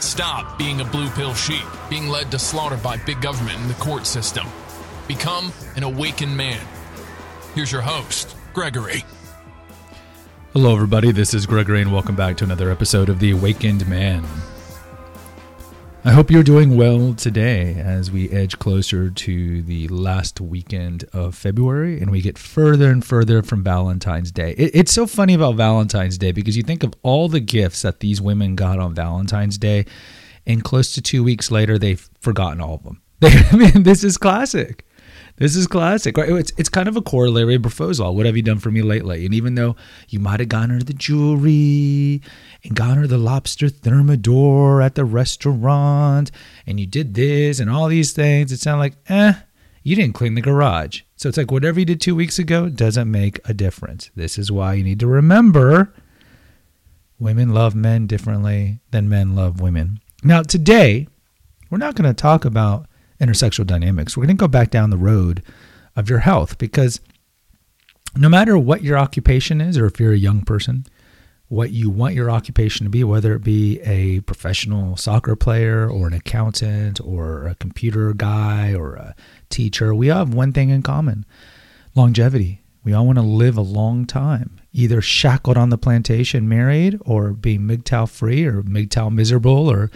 Stop 0.00 0.58
being 0.58 0.80
a 0.80 0.84
blue 0.84 1.08
pill 1.10 1.34
sheep, 1.34 1.64
being 1.90 2.08
led 2.08 2.30
to 2.30 2.38
slaughter 2.38 2.76
by 2.76 2.96
big 2.98 3.20
government 3.20 3.58
and 3.58 3.68
the 3.68 3.74
court 3.74 4.06
system. 4.06 4.46
Become 5.06 5.52
an 5.76 5.82
awakened 5.82 6.36
man. 6.36 6.60
Here's 7.54 7.72
your 7.72 7.82
host, 7.82 8.36
Gregory. 8.54 9.04
Hello, 10.52 10.74
everybody. 10.74 11.12
This 11.12 11.34
is 11.34 11.46
Gregory, 11.46 11.82
and 11.82 11.92
welcome 11.92 12.16
back 12.16 12.36
to 12.38 12.44
another 12.44 12.70
episode 12.70 13.08
of 13.08 13.18
The 13.18 13.32
Awakened 13.32 13.86
Man. 13.88 14.24
I 16.04 16.12
hope 16.12 16.30
you're 16.30 16.44
doing 16.44 16.76
well 16.76 17.12
today 17.12 17.74
as 17.74 18.10
we 18.10 18.30
edge 18.30 18.58
closer 18.60 19.10
to 19.10 19.62
the 19.62 19.88
last 19.88 20.40
weekend 20.40 21.04
of 21.12 21.34
February 21.34 22.00
and 22.00 22.10
we 22.10 22.22
get 22.22 22.38
further 22.38 22.90
and 22.90 23.04
further 23.04 23.42
from 23.42 23.64
Valentine's 23.64 24.30
Day. 24.30 24.54
It, 24.56 24.70
it's 24.74 24.92
so 24.92 25.06
funny 25.08 25.34
about 25.34 25.56
Valentine's 25.56 26.16
Day 26.16 26.30
because 26.30 26.56
you 26.56 26.62
think 26.62 26.84
of 26.84 26.94
all 27.02 27.28
the 27.28 27.40
gifts 27.40 27.82
that 27.82 27.98
these 27.98 28.20
women 28.20 28.54
got 28.54 28.78
on 28.78 28.94
Valentine's 28.94 29.58
Day, 29.58 29.86
and 30.46 30.64
close 30.64 30.94
to 30.94 31.02
two 31.02 31.22
weeks 31.24 31.50
later, 31.50 31.78
they've 31.78 32.08
forgotten 32.20 32.60
all 32.60 32.74
of 32.74 32.84
them. 32.84 33.02
I 33.22 33.56
mean, 33.56 33.82
this 33.82 34.02
is 34.04 34.16
classic. 34.16 34.86
This 35.38 35.56
is 35.56 35.66
classic. 35.66 36.16
Right? 36.16 36.28
It's, 36.30 36.52
it's 36.56 36.68
kind 36.68 36.88
of 36.88 36.96
a 36.96 37.02
corollary 37.02 37.54
of 37.54 37.62
Briffault's. 37.62 38.00
What 38.00 38.26
have 38.26 38.36
you 38.36 38.42
done 38.42 38.58
for 38.58 38.70
me 38.70 38.82
lately? 38.82 39.24
And 39.24 39.34
even 39.34 39.54
though 39.54 39.76
you 40.08 40.18
might 40.18 40.40
have 40.40 40.48
gotten 40.48 40.70
her 40.70 40.80
the 40.80 40.92
jewelry 40.92 42.22
and 42.64 42.74
gotten 42.74 42.98
her 42.98 43.06
the 43.06 43.18
lobster 43.18 43.68
thermidor 43.68 44.82
at 44.82 44.94
the 44.94 45.04
restaurant 45.04 46.30
and 46.66 46.80
you 46.80 46.86
did 46.86 47.14
this 47.14 47.60
and 47.60 47.70
all 47.70 47.88
these 47.88 48.12
things, 48.12 48.52
it 48.52 48.60
sounded 48.60 48.80
like, 48.80 48.96
eh, 49.08 49.34
you 49.82 49.96
didn't 49.96 50.14
clean 50.14 50.34
the 50.34 50.40
garage. 50.40 51.02
So 51.16 51.28
it's 51.28 51.38
like 51.38 51.50
whatever 51.50 51.80
you 51.80 51.86
did 51.86 52.00
two 52.00 52.14
weeks 52.14 52.38
ago 52.38 52.68
doesn't 52.68 53.10
make 53.10 53.40
a 53.44 53.54
difference. 53.54 54.10
This 54.14 54.38
is 54.38 54.52
why 54.52 54.74
you 54.74 54.84
need 54.84 55.00
to 55.00 55.06
remember 55.06 55.94
women 57.18 57.54
love 57.54 57.74
men 57.74 58.06
differently 58.06 58.80
than 58.90 59.08
men 59.08 59.34
love 59.34 59.60
women. 59.60 60.00
Now, 60.22 60.42
today, 60.42 61.06
we're 61.70 61.78
not 61.78 61.94
going 61.94 62.08
to 62.08 62.14
talk 62.14 62.44
about 62.44 62.86
intersexual 63.20 63.66
dynamics. 63.66 64.16
We're 64.16 64.26
going 64.26 64.36
to 64.36 64.40
go 64.40 64.48
back 64.48 64.70
down 64.70 64.90
the 64.90 64.96
road 64.96 65.42
of 65.96 66.08
your 66.08 66.20
health 66.20 66.58
because 66.58 67.00
no 68.16 68.28
matter 68.28 68.56
what 68.58 68.82
your 68.82 68.98
occupation 68.98 69.60
is, 69.60 69.76
or 69.76 69.86
if 69.86 70.00
you're 70.00 70.12
a 70.12 70.18
young 70.18 70.42
person, 70.42 70.86
what 71.48 71.70
you 71.70 71.88
want 71.88 72.14
your 72.14 72.30
occupation 72.30 72.84
to 72.84 72.90
be, 72.90 73.02
whether 73.02 73.34
it 73.34 73.42
be 73.42 73.80
a 73.80 74.20
professional 74.20 74.96
soccer 74.96 75.34
player 75.34 75.88
or 75.88 76.06
an 76.06 76.12
accountant 76.12 77.00
or 77.02 77.46
a 77.46 77.54
computer 77.54 78.12
guy 78.12 78.74
or 78.74 78.94
a 78.94 79.14
teacher, 79.48 79.94
we 79.94 80.10
all 80.10 80.18
have 80.18 80.34
one 80.34 80.52
thing 80.52 80.68
in 80.68 80.82
common 80.82 81.24
longevity. 81.94 82.62
We 82.84 82.92
all 82.92 83.06
want 83.06 83.18
to 83.18 83.22
live 83.22 83.56
a 83.56 83.62
long 83.62 84.06
time, 84.06 84.60
either 84.72 85.00
shackled 85.00 85.56
on 85.56 85.70
the 85.70 85.78
plantation, 85.78 86.48
married, 86.48 86.98
or 87.04 87.32
being 87.32 87.60
MGTOW 87.62 88.08
free 88.08 88.44
or 88.44 88.62
MGTOW 88.62 89.12
miserable 89.12 89.70
or 89.70 89.90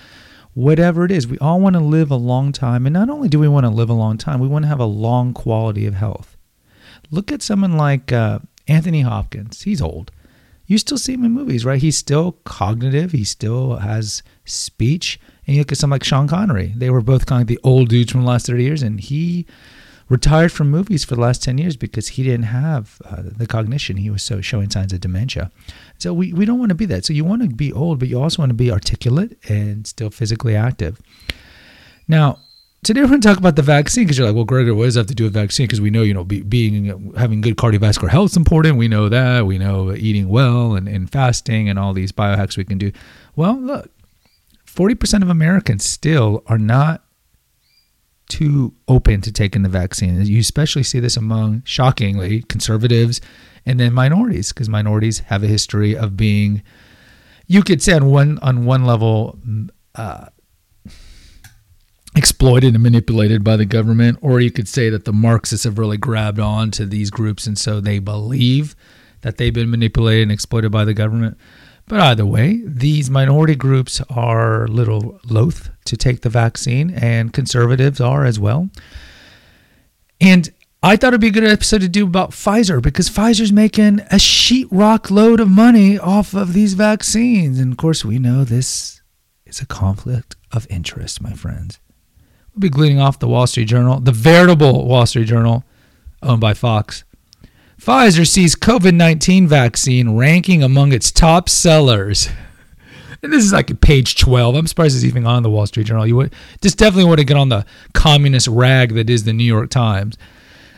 whatever 0.55 1.05
it 1.05 1.11
is. 1.11 1.27
We 1.27 1.39
all 1.39 1.61
want 1.61 1.75
to 1.75 1.81
live 1.81 2.11
a 2.11 2.17
long 2.17 2.53
time. 2.53 2.87
And 2.87 2.93
not 2.95 3.11
only 3.11 3.29
do 3.29 3.39
we 3.39 3.49
want 3.49 3.65
to 3.65 3.71
live 3.71 3.91
a 3.91 3.95
long 3.95 4.19
time, 4.19 4.41
we 4.41 4.49
want 4.49 4.65
to 4.65 4.69
have 4.69 4.81
a 4.81 4.85
long 4.85 5.33
quality 5.33 5.87
of 5.87 5.95
health. 5.95 6.37
Look 7.11 7.33
at 7.33 7.43
someone 7.43 7.77
like 7.77 8.13
uh, 8.13 8.41
Anthony 8.69 9.03
Hopkins. 9.03 9.63
He's 9.63 9.83
old. 9.83 10.11
You 10.67 10.79
still 10.79 10.99
see 10.99 11.15
him 11.15 11.25
in 11.25 11.33
movies, 11.33 11.65
right? 11.65 11.81
He's 11.81 11.99
still 11.99 12.33
cognitive. 12.45 13.13
He 13.13 13.25
still 13.25 13.77
has 13.77 14.23
speech. 14.45 15.19
And 15.47 15.57
you 15.57 15.61
look 15.61 15.73
at 15.73 15.79
someone 15.79 15.97
like 15.97 16.05
Sean 16.05 16.29
Connery. 16.29 16.73
They 16.77 16.91
were 16.91 17.01
both 17.01 17.27
kind 17.27 17.43
of 17.43 17.49
the 17.49 17.59
old 17.65 17.89
dudes 17.89 18.13
from 18.13 18.23
the 18.23 18.29
last 18.29 18.47
30 18.47 18.63
years. 18.63 18.83
And 18.83 19.01
he 19.01 19.47
retired 20.13 20.53
from 20.53 20.71
movies 20.71 21.07
for 21.07 21.15
the 21.15 21.23
last 21.23 21.43
10 21.43 21.57
years 21.57 21.75
because 21.75 22.07
he 22.09 22.23
didn't 22.23 22.43
have 22.43 23.01
uh, 23.07 23.23
the 23.25 23.47
cognition. 23.47 23.97
He 23.97 24.11
was 24.11 24.23
so 24.23 24.43
showing 24.43 24.69
signs 24.69 24.93
of 24.93 25.01
dementia. 25.01 25.51
So 25.97 26.13
we, 26.13 26.35
we 26.35 26.45
don't 26.45 26.59
want 26.59 26.69
to 26.69 26.75
be 26.75 26.85
that. 26.85 27.07
So 27.07 27.15
you 27.15 27.25
want 27.25 27.41
to 27.41 27.49
be 27.49 27.73
old, 27.73 27.99
but 27.99 28.09
you 28.09 28.21
also 28.21 28.43
want 28.43 28.51
to 28.51 28.55
be 28.55 28.71
articulate 28.71 29.39
and 29.49 29.87
still 29.87 30.11
physically 30.11 30.55
active. 30.55 31.01
Now, 32.07 32.41
today 32.85 33.01
we're 33.01 33.09
going 33.09 33.23
to 33.23 33.27
talk 33.27 33.39
about 33.39 33.57
the 33.57 33.63
vaccine 33.63 34.05
because 34.05 34.19
you're 34.19 34.27
like, 34.27 34.37
well, 34.37 34.45
Gregory, 34.45 34.73
what 34.73 34.85
does 34.85 34.95
that 34.95 35.01
have 35.01 35.07
to 35.07 35.15
do 35.15 35.25
with 35.25 35.33
vaccine? 35.33 35.65
Because 35.65 35.81
we 35.81 35.89
know, 35.89 36.03
you 36.03 36.13
know, 36.13 36.25
be, 36.25 36.43
being 36.43 37.15
having 37.17 37.41
good 37.41 37.57
cardiovascular 37.57 38.11
health 38.11 38.33
is 38.33 38.37
important. 38.37 38.77
We 38.77 38.89
know 38.89 39.09
that. 39.09 39.47
We 39.47 39.57
know 39.57 39.95
eating 39.95 40.29
well 40.29 40.75
and, 40.75 40.89
and 40.89 41.11
fasting 41.11 41.71
and 41.71 41.79
all 41.79 41.95
these 41.95 42.13
biohacks 42.13 42.59
we 42.59 42.65
can 42.65 42.77
do. 42.77 42.93
Well, 43.35 43.59
look, 43.59 43.91
40% 44.67 45.23
of 45.23 45.31
Americans 45.31 45.87
still 45.87 46.43
are 46.49 46.59
not 46.59 47.03
too 48.33 48.73
open 48.89 49.21
to 49.21 49.31
taking 49.31 49.63
the 49.63 49.69
vaccine. 49.69 50.25
You 50.25 50.41
especially 50.41 50.83
see 50.83 51.01
this 51.01 51.19
among, 51.19 51.63
shockingly, 51.67 52.43
conservatives 52.49 53.21
and 53.67 53.79
then 53.79 53.93
minorities, 53.93 54.53
because 54.53 54.71
minorities 54.71 55.19
have 55.31 55.45
a 55.45 55.47
history 55.47 55.95
of 55.95 56.17
being, 56.17 56.63
you 57.47 57.63
could 57.63 57.83
say 57.83 57.93
on 57.93 58.07
one 58.07 58.39
on 58.41 58.65
one 58.65 58.85
level, 58.87 59.39
uh, 59.95 60.27
exploited 62.17 62.75
and 62.75 62.83
manipulated 62.83 63.45
by 63.45 63.57
the 63.57 63.67
government, 63.67 64.19
or 64.23 64.41
you 64.41 64.51
could 64.51 64.69
say 64.69 64.89
that 64.89 65.05
the 65.05 65.13
Marxists 65.13 65.65
have 65.65 65.79
really 65.79 65.99
grabbed 65.99 66.41
on 66.41 66.71
to 66.71 66.87
these 66.87 67.11
groups, 67.11 67.47
and 67.47 67.59
so 67.59 67.81
they 67.81 67.99
believe 67.99 68.75
that 69.21 69.37
they've 69.37 69.55
been 69.55 69.71
manipulated 69.71 70.23
and 70.23 70.33
exploited 70.33 70.73
by 70.73 70.85
the 70.85 70.95
government. 70.95 71.37
But 71.87 72.01
either 72.01 72.25
way, 72.25 72.63
these 72.65 73.11
minority 73.11 73.55
groups 73.55 74.01
are 74.09 74.67
little 74.69 75.21
loath 75.29 75.71
to 75.85 75.97
take 75.97 76.23
the 76.23 76.31
vaccine, 76.31 76.91
and 76.91 77.33
conservatives 77.33 78.01
are 78.01 78.25
as 78.25 78.39
well. 78.41 78.71
And 80.21 80.51
I 80.83 80.97
thought 80.97 81.09
it'd 81.09 81.21
be 81.21 81.29
a 81.29 81.33
good 81.33 81.45
episode 81.45 81.81
to 81.83 81.89
do 81.89 82.05
about 82.05 82.31
Pfizer 82.31 82.83
because 82.83 83.09
Pfizer's 83.09 83.53
making 83.53 84.01
a 84.01 84.17
sheetrock 84.17 85.11
load 85.11 85.39
of 85.39 85.49
money 85.49 85.99
off 85.99 86.35
of 86.35 86.55
these 86.55 86.75
vaccines. 86.75 87.59
And 87.61 87.73
of 87.73 87.79
course, 87.79 88.05
we 88.05 88.19
know 88.19 88.43
this 88.43 89.01
is 89.47 89.61
a 89.61 89.67
conflict 89.67 90.35
of 90.51 90.67
interest, 90.71 91.21
my 91.21 91.35
friends. 91.35 91.79
We'll 92.55 92.61
be 92.61 92.69
gleaning 92.69 93.01
off 93.01 93.19
the 93.19 93.29
Wall 93.29 93.47
Street 93.47 93.67
Journal, 93.67 94.01
the 94.01 94.13
veritable 94.13 94.87
Wall 94.87 95.07
Street 95.07 95.27
Journal, 95.27 95.65
owned 96.23 96.41
by 96.41 96.55
Fox. 96.55 97.05
Pfizer 97.83 98.25
sees 98.25 98.55
COVID 98.55 98.95
19 98.95 99.49
vaccine 99.49 100.17
ranking 100.17 100.63
among 100.63 100.93
its 100.93 101.11
top 101.11 101.49
sellers. 101.49 102.29
And 103.21 103.33
this 103.33 103.45
is 103.45 103.53
like 103.53 103.81
page 103.81 104.17
12. 104.19 104.55
I'm 104.55 104.69
surprised 104.69 104.95
it's 104.95 105.05
even 105.05 105.27
on 105.27 105.43
the 105.43 105.51
Wall 105.51 105.67
Street 105.67 105.89
Journal. 105.89 106.07
You 106.07 106.15
would 106.15 106.33
just 106.61 106.79
definitely 106.79 107.07
want 107.07 107.19
to 107.19 107.25
get 107.25 107.37
on 107.37 107.49
the 107.49 107.67
communist 107.93 108.47
rag 108.47 108.95
that 108.95 109.11
is 109.11 109.25
the 109.25 109.33
New 109.33 109.43
York 109.43 109.69
Times. 109.69 110.17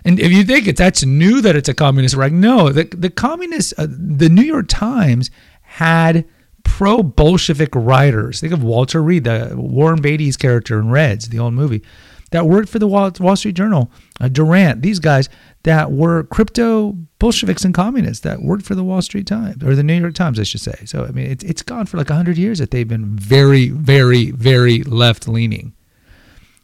And 0.06 0.18
if 0.18 0.32
you 0.32 0.44
think 0.44 0.66
it's 0.66 0.78
that's 0.78 1.04
new 1.04 1.42
that 1.42 1.54
it's 1.54 1.68
a 1.68 1.74
communist 1.74 2.14
rag, 2.14 2.32
no, 2.32 2.70
the 2.70 2.84
the 2.84 3.10
communist, 3.10 3.74
uh, 3.76 3.86
the 3.86 4.30
New 4.30 4.42
York 4.42 4.68
Times 4.68 5.30
had 5.60 6.24
pro 6.62 7.02
Bolshevik 7.02 7.74
writers. 7.74 8.40
Think 8.40 8.54
of 8.54 8.62
Walter 8.62 9.02
Reed, 9.02 9.24
the 9.24 9.52
Warren 9.54 10.00
Beatty's 10.00 10.38
character 10.38 10.78
in 10.78 10.88
Reds, 10.88 11.28
the 11.28 11.38
old 11.38 11.52
movie, 11.52 11.82
that 12.30 12.46
worked 12.46 12.70
for 12.70 12.78
the 12.78 12.88
Wall, 12.88 13.12
Wall 13.20 13.36
Street 13.36 13.56
Journal. 13.56 13.90
Uh, 14.20 14.28
Durant, 14.28 14.82
these 14.82 15.00
guys 15.00 15.28
that 15.64 15.90
were 15.90 16.22
crypto 16.24 16.92
Bolsheviks 17.18 17.64
and 17.64 17.74
communists 17.74 18.22
that 18.22 18.42
worked 18.42 18.64
for 18.64 18.76
the 18.76 18.84
Wall 18.84 19.02
Street 19.02 19.26
Times 19.26 19.62
or 19.64 19.74
the 19.74 19.82
New 19.82 19.94
York 19.94 20.14
Times, 20.14 20.38
I 20.38 20.44
should 20.44 20.60
say. 20.60 20.84
So 20.84 21.04
I 21.04 21.10
mean, 21.10 21.26
it's 21.26 21.42
it's 21.42 21.62
gone 21.62 21.86
for 21.86 21.96
like 21.96 22.08
hundred 22.08 22.38
years 22.38 22.58
that 22.58 22.70
they've 22.70 22.86
been 22.86 23.16
very, 23.16 23.70
very, 23.70 24.30
very 24.30 24.84
left 24.84 25.26
leaning. 25.26 25.74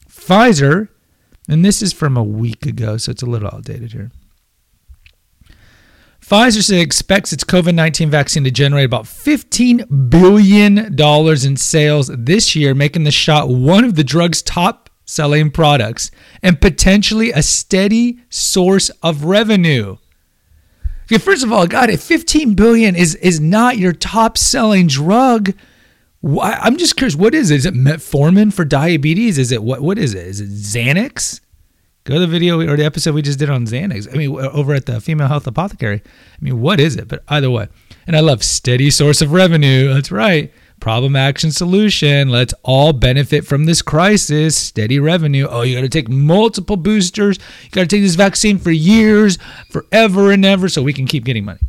Pfizer, 0.08 0.88
and 1.48 1.64
this 1.64 1.82
is 1.82 1.92
from 1.92 2.16
a 2.16 2.22
week 2.22 2.66
ago, 2.66 2.96
so 2.98 3.10
it's 3.10 3.22
a 3.22 3.26
little 3.26 3.48
outdated 3.52 3.92
here. 3.92 4.12
Pfizer 6.30 6.62
says 6.62 6.70
it 6.70 6.80
expects 6.80 7.32
its 7.32 7.42
COVID 7.42 7.74
19 7.74 8.10
vaccine 8.10 8.44
to 8.44 8.52
generate 8.52 8.84
about 8.84 9.04
$15 9.04 10.10
billion 10.10 10.78
in 10.96 11.56
sales 11.56 12.08
this 12.16 12.54
year, 12.54 12.72
making 12.72 13.02
the 13.02 13.10
shot 13.10 13.48
one 13.48 13.82
of 13.82 13.96
the 13.96 14.04
drug's 14.04 14.40
top 14.40 14.79
selling 15.10 15.50
products 15.50 16.10
and 16.42 16.60
potentially 16.60 17.32
a 17.32 17.42
steady 17.42 18.20
source 18.30 18.90
of 19.02 19.24
revenue. 19.24 19.96
Okay, 21.04 21.18
first 21.18 21.42
of 21.42 21.52
all, 21.52 21.66
God, 21.66 21.90
if 21.90 22.00
15 22.02 22.54
billion 22.54 22.94
is 22.94 23.16
is 23.16 23.40
not 23.40 23.76
your 23.76 23.92
top 23.92 24.38
selling 24.38 24.86
drug, 24.86 25.52
why, 26.20 26.52
I'm 26.60 26.76
just 26.76 26.96
curious. 26.96 27.16
What 27.16 27.34
is 27.34 27.50
it? 27.50 27.56
Is 27.56 27.66
it 27.66 27.74
metformin 27.74 28.52
for 28.52 28.64
diabetes? 28.64 29.36
Is 29.36 29.50
it 29.50 29.62
what? 29.62 29.80
What 29.80 29.98
is 29.98 30.14
it? 30.14 30.26
Is 30.26 30.40
it 30.40 30.50
Xanax? 30.50 31.40
Go 32.04 32.14
to 32.14 32.20
the 32.20 32.26
video 32.26 32.60
or 32.60 32.76
the 32.76 32.84
episode 32.84 33.14
we 33.14 33.22
just 33.22 33.38
did 33.38 33.50
on 33.50 33.66
Xanax. 33.66 34.12
I 34.12 34.16
mean, 34.16 34.34
over 34.38 34.72
at 34.74 34.86
the 34.86 35.00
Female 35.00 35.28
Health 35.28 35.46
Apothecary. 35.46 36.02
I 36.04 36.38
mean, 36.40 36.60
what 36.60 36.80
is 36.80 36.96
it? 36.96 37.08
But 37.08 37.22
either 37.28 37.50
way, 37.50 37.68
and 38.06 38.16
I 38.16 38.20
love 38.20 38.42
steady 38.42 38.90
source 38.90 39.20
of 39.20 39.32
revenue. 39.32 39.92
That's 39.92 40.12
right. 40.12 40.52
Problem 40.80 41.14
action 41.14 41.52
solution. 41.52 42.30
Let's 42.30 42.54
all 42.62 42.92
benefit 42.92 43.46
from 43.46 43.66
this 43.66 43.82
crisis. 43.82 44.56
Steady 44.56 44.98
revenue. 44.98 45.46
Oh, 45.48 45.62
you 45.62 45.76
got 45.76 45.82
to 45.82 45.88
take 45.88 46.08
multiple 46.08 46.76
boosters. 46.76 47.38
You 47.64 47.70
got 47.70 47.82
to 47.82 47.86
take 47.86 48.02
this 48.02 48.14
vaccine 48.14 48.58
for 48.58 48.70
years, 48.70 49.38
forever 49.70 50.32
and 50.32 50.44
ever, 50.44 50.68
so 50.68 50.82
we 50.82 50.92
can 50.92 51.06
keep 51.06 51.24
getting 51.24 51.44
money. 51.44 51.60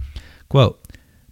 Quote 0.49 0.81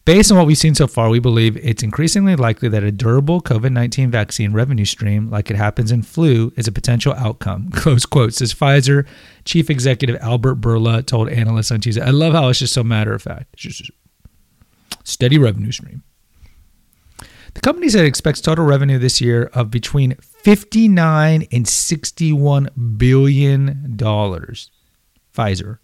Based 0.10 0.32
on 0.32 0.40
what 0.40 0.48
we've 0.48 0.58
seen 0.58 0.74
so 0.74 0.88
far, 0.88 1.10
we 1.10 1.20
believe 1.20 1.56
it's 1.58 1.84
increasingly 1.84 2.36
likely 2.36 2.68
that 2.70 2.84
a 2.84 2.92
durable 2.92 3.42
COVID 3.42 3.72
19 3.72 4.10
vaccine 4.10 4.54
revenue 4.54 4.84
stream, 4.84 5.30
like 5.30 5.52
it 5.52 5.56
happens 5.56 5.92
in 5.92 6.02
flu, 6.02 6.52
is 6.58 6.68
a 6.68 6.72
potential 6.72 7.14
outcome. 7.14 7.70
Close 7.74 8.08
quote, 8.08 8.34
says 8.34 8.52
Pfizer 8.52 9.06
Chief 9.46 9.70
Executive 9.70 10.16
Albert 10.20 10.62
Bourla 10.62 11.06
told 11.06 11.30
analysts 11.30 11.72
on 11.72 11.80
Tuesday. 11.80 12.02
I 12.02 12.10
love 12.10 12.34
how 12.34 12.50
it's 12.50 12.58
just 12.58 12.74
so 12.74 12.84
matter 12.84 13.14
of 13.14 13.22
fact. 13.22 13.54
It's 13.54 13.62
just 13.62 13.92
steady 15.04 15.38
revenue 15.38 15.72
stream. 15.72 16.02
The 17.54 17.62
company 17.62 17.90
said 17.90 18.06
it 18.06 18.08
expects 18.08 18.42
total 18.42 18.66
revenue 18.66 18.98
this 18.98 19.22
year 19.22 19.50
of 19.54 19.72
between 19.72 20.16
59 20.16 21.48
and 21.52 21.68
61 21.68 22.70
billion 22.98 23.96
dollars. 23.96 24.72
Pfizer. 25.36 25.80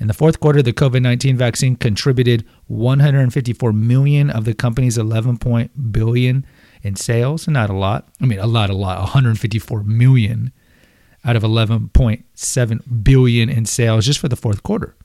In 0.00 0.08
the 0.08 0.14
fourth 0.14 0.40
quarter, 0.40 0.62
the 0.62 0.72
COVID-19 0.72 1.36
vaccine 1.36 1.76
contributed 1.76 2.44
154 2.66 3.72
million 3.72 4.30
of 4.30 4.44
the 4.44 4.54
company's 4.54 4.98
11 4.98 5.38
point 5.38 5.92
billion 5.92 6.44
in 6.82 6.96
sales. 6.96 7.46
Not 7.46 7.70
a 7.70 7.74
lot. 7.74 8.08
I 8.20 8.26
mean, 8.26 8.40
a 8.40 8.46
lot, 8.46 8.70
a 8.70 8.74
lot. 8.74 8.98
154 8.98 9.84
million 9.84 10.52
out 11.24 11.36
of 11.36 11.42
11.7 11.42 13.04
billion 13.04 13.48
in 13.48 13.64
sales 13.64 14.06
just 14.06 14.18
for 14.18 14.28
the 14.28 14.36
fourth 14.36 14.62
quarter. 14.62 14.96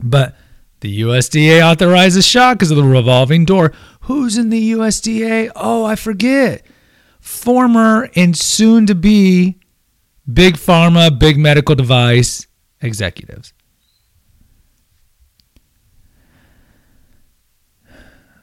But 0.00 0.34
the 0.80 1.02
USDA 1.02 1.60
authorized 1.60 2.16
a 2.16 2.22
shot 2.22 2.56
because 2.56 2.70
of 2.70 2.76
the 2.76 2.84
revolving 2.84 3.44
door. 3.44 3.72
Who's 4.08 4.38
in 4.38 4.48
the 4.48 4.72
USDA? 4.72 5.52
Oh, 5.54 5.84
I 5.84 5.94
forget. 5.94 6.64
Former 7.20 8.08
and 8.16 8.34
soon 8.34 8.86
to 8.86 8.94
be 8.94 9.58
big 10.32 10.54
pharma, 10.54 11.16
big 11.18 11.36
medical 11.36 11.74
device 11.74 12.46
executives. 12.80 13.52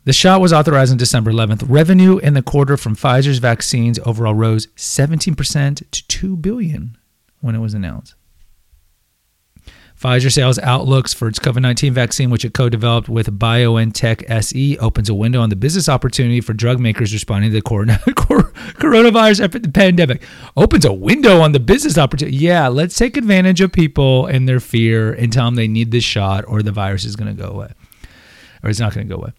The 0.03 0.13
shot 0.13 0.39
was 0.39 0.53
authorized 0.53 0.91
on 0.91 0.99
December 0.99 1.31
11th. 1.31 1.65
Revenue 1.67 2.19
in 2.19 2.35
the 2.35 2.43
quarter 2.43 2.77
from 2.77 2.95
Pfizer's 2.95 3.39
vaccines 3.39 3.97
overall 4.05 4.35
rose 4.35 4.67
17% 4.75 5.89
to 5.89 6.07
2 6.07 6.37
billion 6.37 6.95
when 7.41 7.55
it 7.55 7.59
was 7.59 7.73
announced. 7.73 8.13
Pfizer 10.05 10.31
sales 10.31 10.59
outlooks 10.59 11.15
for 11.15 11.27
its 11.27 11.39
COVID 11.39 11.63
19 11.63 11.91
vaccine, 11.91 12.29
which 12.29 12.45
it 12.45 12.53
co 12.53 12.69
developed 12.69 13.09
with 13.09 13.39
BioNTech 13.39 14.23
SE, 14.29 14.77
opens 14.77 15.09
a 15.09 15.15
window 15.15 15.41
on 15.41 15.49
the 15.49 15.55
business 15.55 15.89
opportunity 15.89 16.41
for 16.41 16.53
drug 16.53 16.79
makers 16.79 17.11
responding 17.11 17.49
to 17.49 17.55
the 17.55 17.61
coronavirus 17.63 19.73
pandemic. 19.73 20.21
Opens 20.55 20.85
a 20.85 20.93
window 20.93 21.41
on 21.41 21.53
the 21.53 21.59
business 21.59 21.97
opportunity. 21.97 22.37
Yeah, 22.37 22.67
let's 22.67 22.95
take 22.95 23.17
advantage 23.17 23.61
of 23.61 23.71
people 23.71 24.27
and 24.27 24.47
their 24.47 24.59
fear 24.59 25.11
and 25.11 25.33
tell 25.33 25.45
them 25.45 25.55
they 25.55 25.67
need 25.67 25.89
this 25.89 26.03
shot 26.03 26.45
or 26.47 26.61
the 26.61 26.71
virus 26.71 27.03
is 27.03 27.15
going 27.15 27.35
to 27.35 27.43
go 27.43 27.49
away. 27.49 27.73
Or 28.61 28.69
it's 28.69 28.79
not 28.79 28.93
going 28.93 29.07
to 29.07 29.11
go 29.11 29.19
away. 29.19 29.31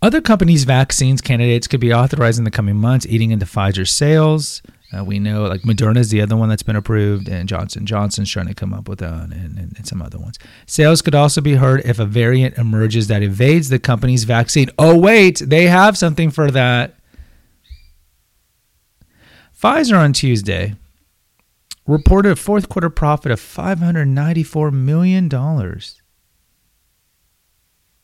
Other 0.00 0.20
companies' 0.20 0.62
vaccines 0.62 1.20
candidates 1.20 1.66
could 1.66 1.80
be 1.80 1.92
authorized 1.92 2.38
in 2.38 2.44
the 2.44 2.52
coming 2.52 2.76
months, 2.76 3.04
eating 3.04 3.32
into 3.32 3.46
Pfizer's 3.46 3.90
sales. 3.90 4.62
Uh, 4.96 5.02
we 5.02 5.18
know 5.18 5.44
like 5.44 5.62
Moderna 5.62 5.98
is 5.98 6.10
the 6.10 6.20
other 6.20 6.36
one 6.36 6.48
that's 6.48 6.62
been 6.62 6.76
approved, 6.76 7.28
and 7.28 7.48
Johnson 7.48 7.86
Johnson's 7.86 8.30
trying 8.30 8.48
to 8.48 8.54
come 8.54 8.74
up 8.74 8.88
with 8.88 9.00
one, 9.00 9.32
and, 9.32 9.58
and, 9.58 9.72
and, 9.76 9.86
some 9.86 10.02
other 10.02 10.18
ones. 10.18 10.38
Sales 10.66 11.00
could 11.00 11.14
also 11.14 11.40
be 11.40 11.54
hurt 11.54 11.84
if 11.84 11.98
a 11.98 12.04
variant 12.04 12.58
emerges 12.58 13.06
that 13.06 13.22
evades 13.22 13.70
the 13.70 13.78
company's 13.78 14.24
vaccine. 14.24 14.68
Oh 14.78 14.96
wait, 14.96 15.40
they 15.44 15.66
have 15.66 15.96
something 15.96 16.30
for 16.30 16.50
that. 16.50 16.96
Pfizer 19.58 19.98
on 19.98 20.12
Tuesday 20.12 20.74
reported 21.86 22.32
a 22.32 22.36
fourth 22.36 22.68
quarter 22.68 22.90
profit 22.90 23.32
of 23.32 23.40
594 23.40 24.70
million 24.72 25.28
dollars, 25.28 26.02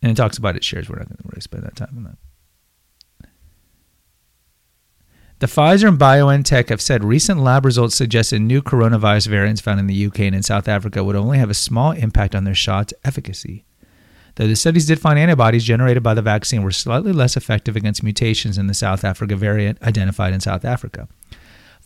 and 0.00 0.10
it 0.10 0.14
talks 0.14 0.38
about 0.38 0.56
its 0.56 0.64
shares. 0.64 0.88
We're 0.88 0.96
not 0.96 1.08
going 1.08 1.18
to 1.18 1.28
really 1.28 1.42
spend 1.42 1.64
that 1.64 1.76
time 1.76 1.94
on 1.96 2.04
that. 2.04 2.27
The 5.40 5.46
Pfizer 5.46 5.86
and 5.86 5.98
BioNTech 6.00 6.68
have 6.68 6.80
said 6.80 7.04
recent 7.04 7.38
lab 7.38 7.64
results 7.64 7.94
suggested 7.94 8.40
new 8.40 8.60
coronavirus 8.60 9.28
variants 9.28 9.60
found 9.60 9.78
in 9.78 9.86
the 9.86 10.06
UK 10.06 10.20
and 10.20 10.34
in 10.34 10.42
South 10.42 10.66
Africa 10.66 11.04
would 11.04 11.14
only 11.14 11.38
have 11.38 11.48
a 11.48 11.54
small 11.54 11.92
impact 11.92 12.34
on 12.34 12.42
their 12.42 12.56
shot's 12.56 12.92
efficacy. 13.04 13.64
Though 14.34 14.48
the 14.48 14.56
studies 14.56 14.86
did 14.86 14.98
find 14.98 15.16
antibodies 15.16 15.62
generated 15.62 16.02
by 16.02 16.14
the 16.14 16.22
vaccine 16.22 16.64
were 16.64 16.72
slightly 16.72 17.12
less 17.12 17.36
effective 17.36 17.76
against 17.76 18.02
mutations 18.02 18.58
in 18.58 18.66
the 18.66 18.74
South 18.74 19.04
Africa 19.04 19.36
variant 19.36 19.80
identified 19.80 20.32
in 20.32 20.40
South 20.40 20.64
Africa. 20.64 21.06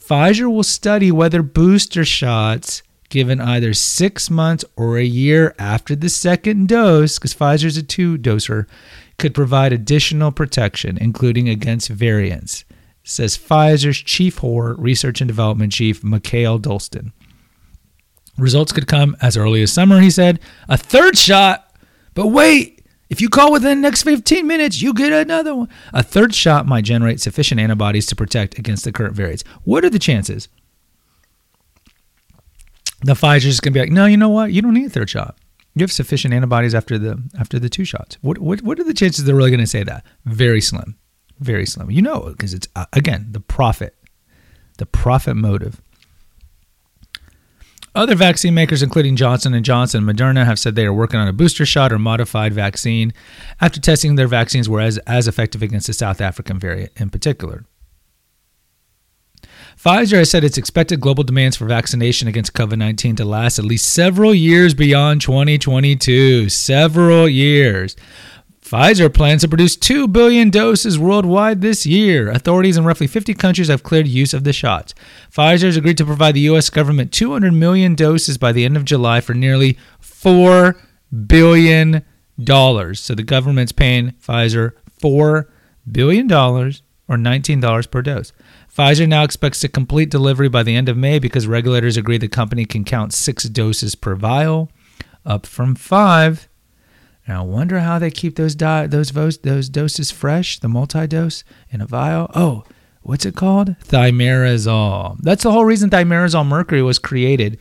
Pfizer 0.03 0.51
will 0.51 0.63
study 0.63 1.13
whether 1.13 1.43
booster 1.43 2.07
shots 2.07 2.83
given 3.11 3.39
either 3.39 3.75
six 3.75 4.31
months 4.31 4.65
or 4.77 4.97
a 4.97 5.05
year 5.05 5.55
after 5.59 5.95
the 5.95 6.09
second 6.09 6.69
dose, 6.69 7.19
because 7.19 7.35
Pfizer's 7.35 7.77
a 7.77 7.83
two 7.83 8.17
doser, 8.17 8.65
could 9.19 9.35
provide 9.35 9.75
additional 9.75 10.33
protection, 10.33 10.97
including 10.97 11.51
against 11.51 11.91
variants 11.91 12.65
says 13.05 13.37
Pfizer's 13.37 13.99
chief 13.99 14.39
horror 14.39 14.75
research 14.79 15.21
and 15.21 15.29
development 15.29 15.73
chief, 15.73 16.03
Mikael 16.05 16.59
Dolsten. 16.59 17.13
Results 18.39 18.73
could 18.73 18.87
come 18.87 19.17
as 19.21 19.37
early 19.37 19.63
as 19.63 19.73
summer, 19.73 20.01
he 20.01 20.11
said. 20.11 20.41
A 20.69 20.77
third 20.79 21.19
shot, 21.19 21.75
but 22.15 22.29
wait, 22.29 22.83
if 23.11 23.21
you 23.21 23.29
call 23.29 23.53
within 23.53 23.83
the 23.83 23.89
next 23.89 24.05
15 24.05 24.47
minutes, 24.47 24.81
you 24.81 24.95
get 24.95 25.13
another 25.13 25.55
one. 25.55 25.69
A 25.93 26.03
third 26.03 26.35
shot 26.35 26.67
might 26.67 26.85
generate 26.85 27.21
sufficient 27.21 27.61
antibodies 27.61 28.07
to 28.07 28.17
protect 28.17 28.59
against 28.59 28.85
the 28.85 28.93
current 28.93 29.15
variants. 29.15 29.45
What 29.65 29.85
are 29.85 29.91
the 29.91 29.99
chances? 29.99 30.49
The 33.03 33.13
Pfizer's 33.13 33.61
to 33.61 33.71
be 33.71 33.81
like, 33.81 33.91
no, 33.91 34.07
you 34.07 34.17
know 34.17 34.31
what? 34.31 34.53
You 34.53 34.63
don't 34.63 34.75
need 34.75 34.87
a 34.87 34.91
third 34.91 35.11
shot. 35.11 35.37
You 35.75 35.83
have 35.83 35.93
sufficient 35.93 36.33
antibodies 36.33 36.75
after 36.75 36.99
the 36.99 37.23
after 37.39 37.59
the 37.59 37.69
two 37.69 37.85
shots. 37.85 38.17
What 38.23 38.39
what, 38.39 38.63
what 38.63 38.79
are 38.79 38.85
the 38.85 38.95
chances 38.95 39.25
they're 39.25 39.35
really 39.35 39.55
to 39.57 39.67
say 39.67 39.83
that? 39.83 40.05
Very 40.25 40.61
slim. 40.61 40.97
Very 41.43 41.67
slim. 41.67 41.91
You 41.91 42.03
know, 42.03 42.21
because 42.31 42.55
it's, 42.55 42.69
uh, 42.77 42.87
again, 42.93 43.29
the 43.33 43.41
profit, 43.41 43.97
the 44.79 44.87
profit 44.87 45.37
motive. 45.37 45.83
Other 47.95 48.15
vaccine 48.15 48.55
makers, 48.55 48.83
including 48.83 49.17
Johnson 49.17 49.61
& 49.63 49.65
Johnson 49.65 50.09
and 50.09 50.19
Moderna, 50.19 50.47
have 50.47 50.59
said 50.59 50.77
they 50.77 50.87
are 50.87 50.95
working 50.95 51.21
on 51.21 51.29
a 51.29 51.33
booster 51.33 51.67
shot 51.67 51.93
or 51.93 51.99
modified 51.99 52.55
vaccine 52.55 53.13
after 53.61 53.81
testing 53.81 54.15
their 54.15 54.29
vaccines 54.29 54.69
were 54.69 54.81
as, 54.81 54.97
as 54.99 55.29
effective 55.29 55.63
against 55.63 55.89
the 55.89 55.93
South 55.93 56.21
African 56.21 56.59
variant 56.59 56.93
in 56.97 57.11
particular. 57.11 57.67
Pfizer 59.77 60.19
has 60.19 60.31
said 60.31 60.45
its 60.45 60.57
expected 60.57 61.01
global 61.01 61.25
demands 61.25 61.57
for 61.57 61.67
vaccination 61.67 62.29
against 62.29 62.55
COVID 62.55 62.79
19 62.79 63.17
to 63.17 63.25
last 63.25 63.59
at 63.59 63.65
least 63.65 63.93
several 63.93 64.33
years 64.33 64.75
beyond 64.75 65.21
2022. 65.21 66.49
Several 66.49 67.29
years. 67.29 67.97
Pfizer 68.73 69.13
plans 69.13 69.43
to 69.43 69.49
produce 69.49 69.77
2 69.77 70.09
billion 70.09 70.49
doses 70.49 70.99
worldwide 70.99 71.61
this 71.61 71.85
year. 71.85 72.31
Authorities 72.31 72.79
in 72.79 72.87
roughly 72.87 73.07
50 73.07 73.35
countries 73.35 73.69
have 73.69 73.83
cleared 73.83 74.09
use 74.09 74.33
of 74.33 74.45
the 74.45 74.53
shots. 74.55 74.95
Pfizer 75.31 75.65
has 75.65 75.77
agreed 75.77 75.99
to 75.99 76.07
provide 76.07 76.35
the 76.35 76.41
U.S. 76.41 76.71
government 76.71 77.13
200 77.13 77.53
million 77.53 77.95
doses 77.95 78.39
by 78.39 78.51
the 78.51 78.65
end 78.65 78.79
of 78.79 78.87
July 78.87 79.21
for 79.21 79.35
nearly 79.35 79.77
$4 80.03 80.75
billion. 81.27 82.03
So 82.47 83.15
the 83.15 83.23
government's 83.23 83.73
paying 83.73 84.13
Pfizer 84.13 84.73
$4 85.03 85.45
billion 85.91 86.33
or 86.33 86.71
$19 87.11 87.91
per 87.91 88.01
dose. 88.01 88.33
Pfizer 88.75 89.07
now 89.07 89.23
expects 89.23 89.61
to 89.61 89.69
complete 89.69 90.09
delivery 90.09 90.49
by 90.49 90.63
the 90.63 90.75
end 90.75 90.89
of 90.89 90.97
May 90.97 91.19
because 91.19 91.47
regulators 91.47 91.99
agree 91.99 92.17
the 92.17 92.27
company 92.27 92.65
can 92.65 92.85
count 92.85 93.13
six 93.13 93.45
doses 93.45 93.95
per 93.95 94.15
vial, 94.15 94.71
up 95.27 95.45
from 95.45 95.75
five. 95.75 96.49
I 97.29 97.41
wonder 97.43 97.81
how 97.81 97.99
they 97.99 98.11
keep 98.11 98.37
those 98.37 98.55
di- 98.55 98.87
those 98.87 99.11
those 99.11 99.69
doses 99.69 100.11
fresh, 100.11 100.59
the 100.59 100.69
multi-dose 100.69 101.45
in 101.71 101.81
a 101.81 101.87
vial. 101.87 102.31
Oh, 102.35 102.65
what's 103.03 103.25
it 103.25 103.37
called? 103.37 103.77
Thimerosal. 103.85 105.19
That's 105.21 105.45
the 105.45 105.53
whole 105.53 105.65
reason 105.65 105.89
thimerosal 105.89 106.47
mercury 106.47 106.83
was 106.83 106.99
created, 106.99 107.59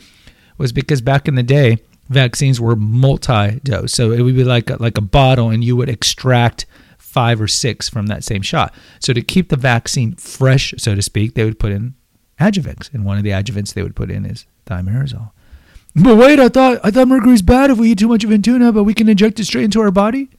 was 0.57 0.71
because 0.71 1.01
back 1.01 1.27
in 1.27 1.35
the 1.35 1.43
day, 1.43 1.77
vaccines 2.09 2.59
were 2.59 2.75
multi-dose. 2.75 3.93
So 3.93 4.11
it 4.11 4.21
would 4.21 4.35
be 4.35 4.43
like 4.43 4.69
a, 4.69 4.81
like 4.81 4.97
a 4.97 5.01
bottle, 5.01 5.49
and 5.49 5.63
you 5.63 5.75
would 5.75 5.89
extract 5.89 6.65
five 6.97 7.41
or 7.41 7.47
six 7.47 7.87
from 7.87 8.07
that 8.07 8.23
same 8.23 8.41
shot. 8.41 8.73
So 8.99 9.13
to 9.13 9.21
keep 9.21 9.49
the 9.49 9.57
vaccine 9.57 10.15
fresh, 10.15 10.73
so 10.77 10.95
to 10.95 11.01
speak, 11.01 11.35
they 11.35 11.45
would 11.45 11.59
put 11.59 11.71
in 11.71 11.93
adjuvants, 12.39 12.91
and 12.93 13.05
one 13.05 13.17
of 13.17 13.23
the 13.23 13.29
adjuvants 13.29 13.73
they 13.73 13.83
would 13.83 13.95
put 13.95 14.09
in 14.09 14.25
is 14.25 14.45
thimerosal. 14.65 15.31
But 15.95 16.17
wait, 16.17 16.39
I 16.39 16.47
thought 16.47 16.79
I 16.83 16.91
thought 16.91 17.07
mercury's 17.07 17.41
bad 17.41 17.69
if 17.69 17.77
we 17.77 17.91
eat 17.91 17.99
too 17.99 18.07
much 18.07 18.23
of 18.23 18.41
tuna, 18.41 18.71
but 18.71 18.83
we 18.83 18.93
can 18.93 19.09
inject 19.09 19.39
it 19.39 19.45
straight 19.45 19.65
into 19.65 19.81
our 19.81 19.91
body. 19.91 20.29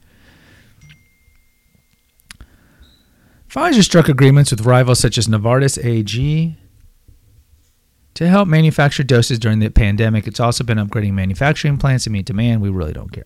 Pfizer 3.49 3.83
struck 3.83 4.09
agreements 4.09 4.49
with 4.49 4.61
rivals 4.61 4.99
such 4.99 5.15
as 5.17 5.27
Novartis 5.27 5.83
AG 5.83 6.57
to 8.15 8.27
help 8.27 8.47
manufacture 8.47 9.03
doses 9.03 9.37
during 9.37 9.59
the 9.59 9.69
pandemic. 9.69 10.25
It's 10.25 10.39
also 10.39 10.63
been 10.63 10.79
upgrading 10.79 11.13
manufacturing 11.13 11.77
plants 11.77 12.05
to 12.05 12.09
meet 12.09 12.25
demand. 12.25 12.61
We 12.61 12.69
really 12.69 12.93
don't 12.93 13.11
care. 13.11 13.25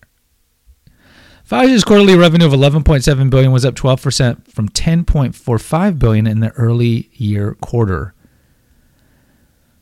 Pfizer's 1.48 1.82
quarterly 1.82 2.14
revenue 2.14 2.44
of 2.44 2.52
11.7 2.52 3.30
billion 3.30 3.52
was 3.52 3.64
up 3.64 3.74
12% 3.74 4.48
from 4.52 4.68
10.45 4.68 5.98
billion 5.98 6.26
in 6.26 6.40
the 6.40 6.50
early 6.52 7.08
year 7.14 7.54
quarter. 7.54 8.14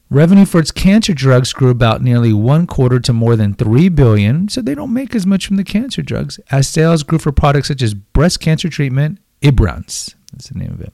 Revenue 0.09 0.45
for 0.45 0.61
its 0.61 0.71
cancer 0.71 1.13
drugs 1.13 1.53
grew 1.53 1.71
about 1.71 2.01
nearly 2.01 2.33
one 2.33 2.69
quarter 2.69 3.01
to 3.01 3.13
more 3.13 3.35
than 3.35 3.55
3 3.55 3.89
billion, 3.89 4.49
so 4.49 4.63
they 4.63 4.75
don't 4.75 4.93
make 4.93 5.17
as 5.17 5.27
much 5.27 5.47
from 5.47 5.57
the 5.57 5.65
cancer 5.65 6.01
drugs, 6.01 6.39
as 6.53 6.69
sales 6.69 7.03
grew 7.03 7.19
for 7.19 7.33
products 7.33 7.69
such 7.69 7.83
as 7.83 7.93
breast 7.93 8.39
cancer 8.39 8.69
treatment, 8.69 9.19
Ibrance. 9.43 10.15
That's 10.33 10.49
the 10.49 10.59
name 10.59 10.71
of 10.71 10.81
it. 10.81 10.93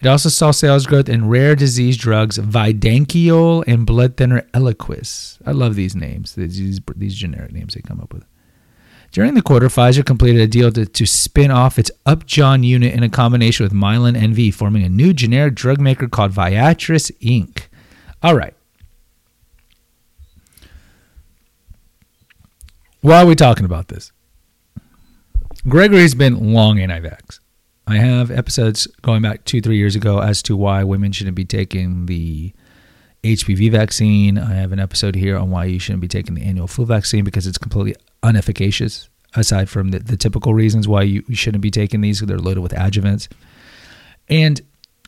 It 0.00 0.08
also 0.08 0.28
saw 0.28 0.50
sales 0.50 0.86
growth 0.86 1.08
in 1.08 1.28
rare 1.28 1.54
disease 1.54 1.96
drugs 1.96 2.38
Vyndaqel 2.38 3.64
and 3.68 3.86
blood 3.86 4.16
thinner 4.16 4.42
Eliquis. 4.54 5.38
I 5.46 5.52
love 5.52 5.76
these 5.76 5.94
names, 5.94 6.34
these, 6.34 6.80
these 6.96 7.14
generic 7.14 7.52
names 7.52 7.74
they 7.74 7.82
come 7.82 8.00
up 8.00 8.12
with. 8.12 8.24
During 9.12 9.34
the 9.34 9.42
quarter, 9.42 9.68
Pfizer 9.68 10.04
completed 10.04 10.40
a 10.40 10.46
deal 10.46 10.72
to, 10.72 10.86
to 10.86 11.06
spin 11.06 11.50
off 11.50 11.78
its 11.78 11.90
Upjohn 12.06 12.62
unit 12.62 12.94
in 12.94 13.02
a 13.02 13.08
combination 13.08 13.64
with 13.64 13.72
Mylan 13.72 14.16
NV, 14.16 14.54
forming 14.54 14.84
a 14.84 14.88
new 14.88 15.12
generic 15.12 15.54
drug 15.54 15.80
maker 15.80 16.08
called 16.08 16.32
Viatris 16.32 17.10
Inc. 17.20 17.66
All 18.22 18.34
right. 18.34 18.54
Why 23.00 23.22
are 23.22 23.26
we 23.26 23.34
talking 23.34 23.64
about 23.64 23.88
this? 23.88 24.12
Gregory's 25.68 26.14
been 26.14 26.52
long 26.52 26.78
anti-vax. 26.78 27.40
I 27.86 27.96
have 27.96 28.30
episodes 28.30 28.86
going 29.02 29.22
back 29.22 29.44
two, 29.44 29.60
three 29.60 29.76
years 29.76 29.96
ago 29.96 30.20
as 30.20 30.42
to 30.44 30.56
why 30.56 30.84
women 30.84 31.12
shouldn't 31.12 31.34
be 31.34 31.44
taking 31.44 32.06
the 32.06 32.52
HPV 33.24 33.72
vaccine. 33.72 34.38
I 34.38 34.54
have 34.54 34.72
an 34.72 34.78
episode 34.78 35.14
here 35.14 35.36
on 35.36 35.50
why 35.50 35.64
you 35.64 35.78
shouldn't 35.78 36.02
be 36.02 36.08
taking 36.08 36.34
the 36.34 36.42
annual 36.42 36.66
flu 36.66 36.86
vaccine 36.86 37.24
because 37.24 37.46
it's 37.46 37.58
completely 37.58 37.96
unefficacious, 38.22 39.08
aside 39.34 39.68
from 39.68 39.90
the, 39.90 39.98
the 39.98 40.16
typical 40.16 40.54
reasons 40.54 40.86
why 40.86 41.02
you, 41.02 41.24
you 41.26 41.34
shouldn't 41.34 41.62
be 41.62 41.70
taking 41.70 42.00
these. 42.00 42.20
They're 42.20 42.38
loaded 42.38 42.60
with 42.60 42.72
adjuvants. 42.72 43.28
And 44.28 44.60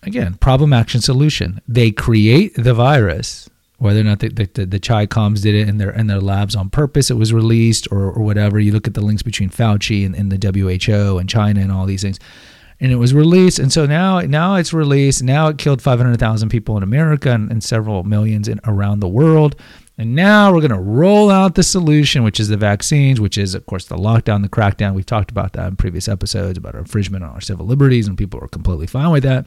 again, 0.02 0.34
problem 0.34 0.72
action 0.72 1.00
solution. 1.00 1.60
They 1.66 1.90
create 1.90 2.54
the 2.56 2.74
virus, 2.74 3.48
whether 3.78 4.00
or 4.00 4.04
not 4.04 4.20
the, 4.20 4.28
the, 4.28 4.66
the 4.66 4.78
Chi-Coms 4.78 5.42
did 5.42 5.54
it 5.54 5.68
in 5.68 5.78
their 5.78 5.90
in 5.90 6.06
their 6.06 6.20
labs 6.20 6.54
on 6.54 6.70
purpose, 6.70 7.10
it 7.10 7.14
was 7.14 7.32
released 7.32 7.88
or, 7.90 8.10
or 8.12 8.22
whatever. 8.22 8.58
You 8.60 8.72
look 8.72 8.86
at 8.86 8.94
the 8.94 9.00
links 9.00 9.22
between 9.22 9.50
Fauci 9.50 10.06
and, 10.06 10.14
and 10.14 10.30
the 10.30 10.38
WHO 10.86 11.18
and 11.18 11.28
China 11.28 11.60
and 11.60 11.72
all 11.72 11.86
these 11.86 12.02
things. 12.02 12.18
And 12.80 12.90
it 12.90 12.96
was 12.96 13.14
released, 13.14 13.60
and 13.60 13.72
so 13.72 13.86
now 13.86 14.20
now 14.20 14.56
it's 14.56 14.72
released. 14.72 15.22
Now 15.22 15.48
it 15.48 15.58
killed 15.58 15.80
500,000 15.80 16.48
people 16.48 16.76
in 16.76 16.82
America 16.82 17.30
and, 17.30 17.50
and 17.50 17.62
several 17.62 18.02
millions 18.02 18.48
in, 18.48 18.60
around 18.64 19.00
the 19.00 19.08
world. 19.08 19.56
And 19.98 20.16
now 20.16 20.52
we're 20.52 20.60
going 20.60 20.72
to 20.72 20.80
roll 20.80 21.30
out 21.30 21.54
the 21.54 21.62
solution, 21.62 22.24
which 22.24 22.40
is 22.40 22.48
the 22.48 22.56
vaccines, 22.56 23.20
which 23.20 23.36
is, 23.36 23.54
of 23.54 23.66
course, 23.66 23.84
the 23.84 23.96
lockdown, 23.96 24.42
the 24.42 24.48
crackdown. 24.48 24.94
We've 24.94 25.06
talked 25.06 25.30
about 25.30 25.52
that 25.52 25.68
in 25.68 25.76
previous 25.76 26.08
episodes 26.08 26.58
about 26.58 26.74
our 26.74 26.80
infringement 26.80 27.22
on 27.22 27.30
our 27.30 27.40
civil 27.40 27.66
liberties, 27.66 28.08
and 28.08 28.16
people 28.16 28.40
are 28.42 28.48
completely 28.48 28.86
fine 28.86 29.10
with 29.10 29.22
that. 29.22 29.44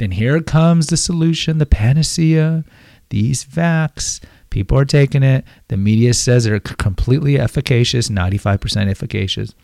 Then 0.00 0.12
here 0.12 0.40
comes 0.40 0.86
the 0.86 0.96
solution, 0.96 1.58
the 1.58 1.66
panacea, 1.66 2.64
these 3.10 3.44
vax. 3.44 4.18
People 4.48 4.78
are 4.78 4.86
taking 4.86 5.22
it. 5.22 5.44
The 5.68 5.76
media 5.76 6.14
says 6.14 6.44
they're 6.44 6.58
completely 6.58 7.38
efficacious, 7.38 8.08
95% 8.08 8.88
efficacious. 8.88 9.54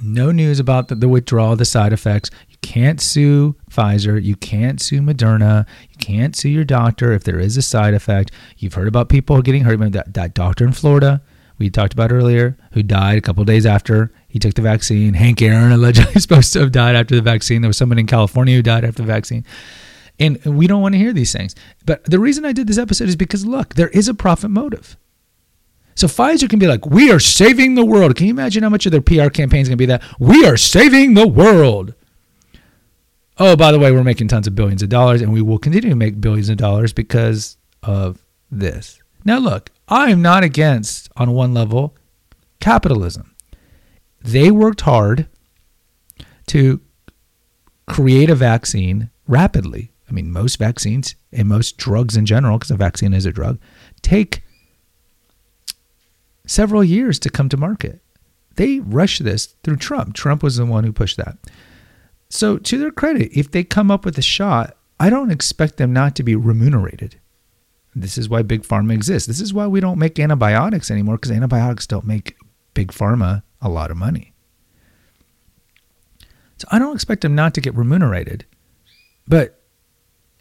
No 0.00 0.30
news 0.30 0.60
about 0.60 0.86
the, 0.86 0.94
the 0.94 1.08
withdrawal, 1.08 1.56
the 1.56 1.64
side 1.64 1.92
effects. 1.92 2.30
You 2.48 2.58
can't 2.62 3.00
sue 3.00 3.56
Pfizer. 3.68 4.22
You 4.22 4.36
can't 4.36 4.80
sue 4.80 5.00
Moderna. 5.00 5.66
You 5.90 5.96
can't 5.98 6.36
sue 6.36 6.50
your 6.50 6.62
doctor 6.62 7.12
if 7.12 7.24
there 7.24 7.40
is 7.40 7.56
a 7.56 7.62
side 7.62 7.94
effect. 7.94 8.30
You've 8.58 8.74
heard 8.74 8.86
about 8.86 9.08
people 9.08 9.42
getting 9.42 9.64
hurt. 9.64 9.72
Remember 9.72 9.98
that, 9.98 10.14
that 10.14 10.32
doctor 10.32 10.64
in 10.64 10.72
Florida 10.72 11.22
we 11.58 11.70
talked 11.70 11.92
about 11.92 12.12
earlier 12.12 12.56
who 12.72 12.82
died 12.82 13.18
a 13.18 13.20
couple 13.20 13.44
days 13.44 13.66
after 13.66 14.12
he 14.28 14.38
took 14.38 14.54
the 14.54 14.62
vaccine. 14.62 15.14
Hank 15.14 15.42
Aaron 15.42 15.72
allegedly 15.72 16.20
supposed 16.20 16.52
to 16.52 16.60
have 16.60 16.72
died 16.72 16.94
after 16.96 17.16
the 17.16 17.22
vaccine. 17.22 17.62
There 17.62 17.68
was 17.68 17.76
someone 17.76 17.98
in 17.98 18.06
California 18.06 18.54
who 18.54 18.62
died 18.62 18.84
after 18.84 19.02
the 19.02 19.06
vaccine. 19.06 19.44
And 20.20 20.44
we 20.44 20.66
don't 20.66 20.82
want 20.82 20.94
to 20.94 20.98
hear 20.98 21.12
these 21.12 21.32
things. 21.32 21.54
But 21.84 22.04
the 22.04 22.18
reason 22.18 22.44
I 22.44 22.52
did 22.52 22.66
this 22.66 22.78
episode 22.78 23.08
is 23.08 23.16
because, 23.16 23.46
look, 23.46 23.74
there 23.74 23.88
is 23.88 24.08
a 24.08 24.14
profit 24.14 24.50
motive. 24.50 24.96
So 25.94 26.06
Pfizer 26.06 26.48
can 26.48 26.58
be 26.58 26.68
like, 26.68 26.86
we 26.86 27.10
are 27.10 27.18
saving 27.20 27.74
the 27.74 27.84
world. 27.84 28.14
Can 28.14 28.26
you 28.26 28.32
imagine 28.32 28.62
how 28.62 28.68
much 28.68 28.86
of 28.86 28.92
their 28.92 29.00
PR 29.00 29.30
campaign 29.30 29.62
is 29.62 29.68
going 29.68 29.78
to 29.78 29.82
be 29.82 29.86
that? 29.86 30.02
We 30.20 30.44
are 30.44 30.56
saving 30.56 31.14
the 31.14 31.26
world. 31.26 31.94
Oh, 33.36 33.56
by 33.56 33.72
the 33.72 33.78
way, 33.78 33.92
we're 33.92 34.04
making 34.04 34.28
tons 34.28 34.46
of 34.46 34.54
billions 34.54 34.82
of 34.82 34.88
dollars 34.88 35.22
and 35.22 35.32
we 35.32 35.42
will 35.42 35.58
continue 35.58 35.90
to 35.90 35.96
make 35.96 36.20
billions 36.20 36.48
of 36.48 36.56
dollars 36.56 36.92
because 36.92 37.56
of 37.82 38.24
this. 38.50 39.00
Now, 39.24 39.38
look, 39.38 39.70
I 39.88 40.10
am 40.10 40.20
not 40.20 40.44
against, 40.44 41.10
on 41.16 41.32
one 41.32 41.54
level, 41.54 41.96
capitalism. 42.60 43.34
They 44.20 44.50
worked 44.50 44.82
hard 44.82 45.26
to 46.48 46.80
create 47.86 48.28
a 48.28 48.34
vaccine 48.34 49.10
rapidly. 49.26 49.92
I 50.08 50.12
mean, 50.12 50.30
most 50.30 50.56
vaccines 50.58 51.14
and 51.32 51.48
most 51.48 51.78
drugs 51.78 52.16
in 52.16 52.26
general, 52.26 52.58
because 52.58 52.70
a 52.70 52.76
vaccine 52.76 53.14
is 53.14 53.26
a 53.26 53.32
drug, 53.32 53.58
take 54.02 54.42
several 56.46 56.84
years 56.84 57.18
to 57.20 57.30
come 57.30 57.48
to 57.48 57.56
market. 57.56 58.00
They 58.56 58.80
rushed 58.80 59.24
this 59.24 59.54
through 59.62 59.76
Trump. 59.76 60.14
Trump 60.14 60.42
was 60.42 60.56
the 60.56 60.66
one 60.66 60.84
who 60.84 60.92
pushed 60.92 61.16
that. 61.16 61.38
So, 62.28 62.58
to 62.58 62.78
their 62.78 62.90
credit, 62.90 63.30
if 63.32 63.50
they 63.50 63.64
come 63.64 63.90
up 63.90 64.04
with 64.04 64.18
a 64.18 64.22
shot, 64.22 64.76
I 65.00 65.08
don't 65.08 65.30
expect 65.30 65.76
them 65.76 65.92
not 65.92 66.14
to 66.16 66.22
be 66.22 66.34
remunerated. 66.34 67.18
This 68.00 68.18
is 68.18 68.28
why 68.28 68.42
big 68.42 68.62
pharma 68.62 68.92
exists. 68.92 69.26
This 69.26 69.40
is 69.40 69.52
why 69.52 69.66
we 69.66 69.80
don't 69.80 69.98
make 69.98 70.18
antibiotics 70.18 70.90
anymore 70.90 71.16
because 71.16 71.30
antibiotics 71.30 71.86
don't 71.86 72.06
make 72.06 72.36
big 72.74 72.92
pharma 72.92 73.42
a 73.60 73.68
lot 73.68 73.90
of 73.90 73.96
money. 73.96 74.32
So 76.58 76.66
I 76.70 76.78
don't 76.78 76.94
expect 76.94 77.22
them 77.22 77.34
not 77.34 77.54
to 77.54 77.60
get 77.60 77.74
remunerated. 77.74 78.44
But 79.26 79.60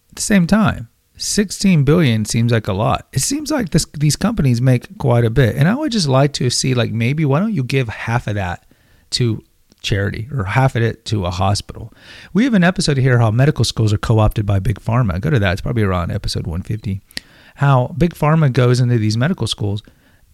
at 0.10 0.16
the 0.16 0.22
same 0.22 0.48
time, 0.48 0.90
16 1.18 1.84
billion 1.84 2.26
seems 2.26 2.52
like 2.52 2.68
a 2.68 2.74
lot. 2.74 3.08
It 3.12 3.20
seems 3.20 3.52
like 3.52 3.70
this, 3.70 3.86
these 3.94 4.16
companies 4.16 4.62
make 4.62 4.98
quite 4.98 5.26
a 5.26 5.30
bit. 5.30 5.56
And 5.56 5.68
I 5.68 5.76
would 5.76 5.92
just 5.92 6.08
like 6.08 6.34
to 6.34 6.50
see 6.50 6.74
like 6.74 6.92
maybe 6.92 7.26
why 7.26 7.40
don't 7.40 7.54
you 7.54 7.64
give 7.64 7.90
half 7.90 8.28
of 8.28 8.36
that 8.36 8.66
to 9.12 9.44
charity 9.82 10.28
or 10.32 10.44
half 10.44 10.76
of 10.76 10.82
it 10.82 11.06
to 11.06 11.26
a 11.26 11.32
hospital. 11.32 11.94
We 12.34 12.44
have 12.44 12.54
an 12.54 12.64
episode 12.64 12.98
here 12.98 13.20
how 13.20 13.32
medical 13.32 13.66
schools 13.66 13.94
are 13.94 13.98
co-opted 13.98 14.46
by 14.46 14.60
big 14.60 14.80
pharma. 14.80 15.20
Go 15.20 15.30
to 15.30 15.40
that. 15.40 15.54
It's 15.54 15.62
probably 15.62 15.84
around 15.84 16.12
episode 16.12 16.46
150 16.46 17.02
how 17.58 17.88
big 17.98 18.14
pharma 18.14 18.54
goes 18.54 18.80
into 18.80 19.00
these 19.00 19.18
medical 19.18 19.48
schools 19.48 19.82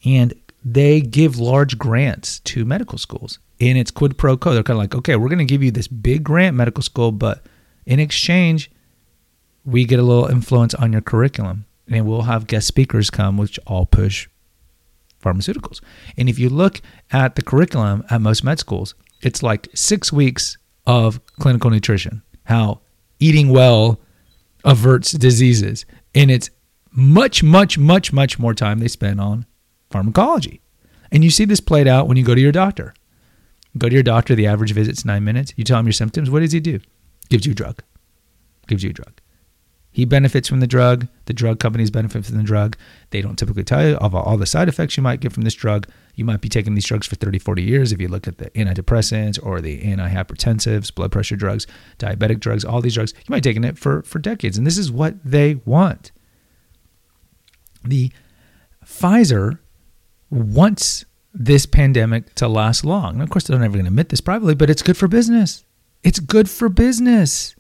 and 0.04 0.34
they 0.66 1.00
give 1.00 1.40
large 1.40 1.78
grants 1.78 2.40
to 2.42 2.66
medical 2.66 2.98
schools. 2.98 3.40
And 3.62 3.78
it's 3.78 3.92
quid 3.92 4.18
pro 4.18 4.36
quo. 4.36 4.54
They're 4.54 4.62
kind 4.62 4.76
of 4.76 4.82
like, 4.84 4.94
okay, 4.94 5.16
we're 5.16 5.30
going 5.30 5.40
to 5.40 5.46
give 5.46 5.64
you 5.64 5.72
this 5.72 5.88
big 5.88 6.26
grant, 6.26 6.58
medical 6.58 6.84
school, 6.84 7.14
but 7.14 7.46
in 7.86 8.02
exchange, 8.02 8.70
we 9.64 9.86
get 9.86 10.00
a 10.00 10.04
little 10.04 10.26
influence 10.26 10.74
on 10.74 10.92
your 10.92 11.02
curriculum. 11.02 11.64
And 11.88 12.06
we'll 12.06 12.24
have 12.24 12.46
guest 12.46 12.68
speakers 12.68 13.10
come, 13.10 13.38
which 13.38 13.58
all 13.66 13.86
push 13.86 14.28
pharmaceuticals. 15.22 15.80
And 16.18 16.28
if 16.28 16.38
you 16.38 16.50
look 16.50 16.82
at 17.12 17.36
the 17.36 17.42
curriculum 17.42 18.04
at 18.10 18.20
most 18.20 18.44
med 18.44 18.60
schools, 18.60 18.96
it's 19.22 19.42
like 19.42 19.70
six 19.74 20.12
weeks 20.12 20.58
of 20.86 21.22
clinical 21.40 21.70
nutrition, 21.70 22.22
how 22.44 22.82
eating 23.20 23.48
well 23.48 24.02
averts 24.66 25.14
diseases. 25.14 25.86
And 26.14 26.30
it's 26.30 26.50
much, 26.96 27.44
much, 27.44 27.78
much, 27.78 28.14
much 28.14 28.40
more 28.40 28.54
time 28.54 28.80
they 28.80 28.88
spend 28.88 29.20
on 29.20 29.46
pharmacology. 29.90 30.62
And 31.12 31.24
you 31.24 31.30
see 31.30 31.46
this 31.46 31.60
played 31.60 31.88
out 31.88 32.08
when 32.08 32.18
you 32.18 32.24
go 32.24 32.36
to 32.36 32.42
your 32.42 32.52
doctor. 32.52 32.94
Go 33.78 33.90
to 33.90 33.94
your 33.94 34.04
doctor, 34.04 34.36
the 34.36 34.48
average 34.48 34.74
visit's 34.74 35.06
nine 35.06 35.24
minutes. 35.24 35.54
You 35.56 35.64
tell 35.64 35.80
him 35.80 35.86
your 35.86 35.94
symptoms. 35.94 36.30
What 36.30 36.42
does 36.42 36.52
he 36.52 36.60
do? 36.60 36.80
Gives 37.30 37.46
you 37.46 37.54
a 37.54 37.56
drug. 37.56 37.82
Gives 38.68 38.84
you 38.84 38.92
a 38.92 38.94
drug. 38.94 39.20
He 39.92 40.06
benefits 40.06 40.48
from 40.48 40.60
the 40.60 40.68
drug. 40.68 41.08
The 41.26 41.34
drug 41.34 41.60
companies 41.60 41.92
benefit 41.92 42.26
from 42.26 42.38
the 42.38 42.44
drug. 42.44 42.76
They 43.12 43.22
don't 43.22 43.38
typically 43.38 43.64
tell 43.64 43.88
you 43.88 43.96
of 43.98 44.16
all 44.16 44.38
the 44.38 44.48
side 44.48 44.68
effects 44.68 44.98
you 44.98 45.04
might 45.04 45.20
get 45.20 45.32
from 45.32 45.44
this 45.44 45.54
drug. 45.54 45.88
You 46.16 46.26
might 46.26 46.42
be 46.42 46.50
taking 46.50 46.74
these 46.74 46.86
drugs 46.86 47.06
for 47.06 47.16
30, 47.16 47.38
40 47.40 47.62
years 47.62 47.92
if 47.92 48.02
you 48.02 48.08
look 48.08 48.28
at 48.28 48.40
the 48.40 48.50
antidepressants 48.52 49.40
or 49.42 49.62
the 49.62 49.82
antihypertensives, 49.82 50.94
blood 50.94 51.12
pressure 51.12 51.36
drugs, 51.36 51.68
diabetic 52.00 52.40
drugs, 52.40 52.66
all 52.66 52.82
these 52.82 52.96
drugs. 52.96 53.14
You 53.18 53.26
might 53.30 53.44
be 53.44 53.50
taking 53.50 53.64
it 53.64 53.78
for, 53.78 54.02
for 54.02 54.18
decades. 54.18 54.58
And 54.58 54.66
this 54.66 54.80
is 54.80 54.92
what 54.92 55.24
they 55.24 55.56
want 55.66 56.12
the 57.84 58.12
Pfizer 58.86 59.60
wants 60.30 61.06
this 61.34 61.66
pandemic 61.66 62.34
to 62.36 62.48
last 62.48 62.86
long. 62.86 63.16
And 63.16 63.24
of 63.24 63.30
course, 63.30 63.46
they're 63.46 63.58
never 63.58 63.74
going 63.74 63.86
to 63.86 63.90
admit 63.90 64.10
this 64.10 64.22
privately, 64.22 64.56
but 64.56 64.70
it's 64.70 64.82
good 64.82 64.98
for 64.98 65.08
business. 65.08 65.64
It's 66.04 66.20
good 66.20 66.50
for 66.50 66.70
business. 66.70 67.56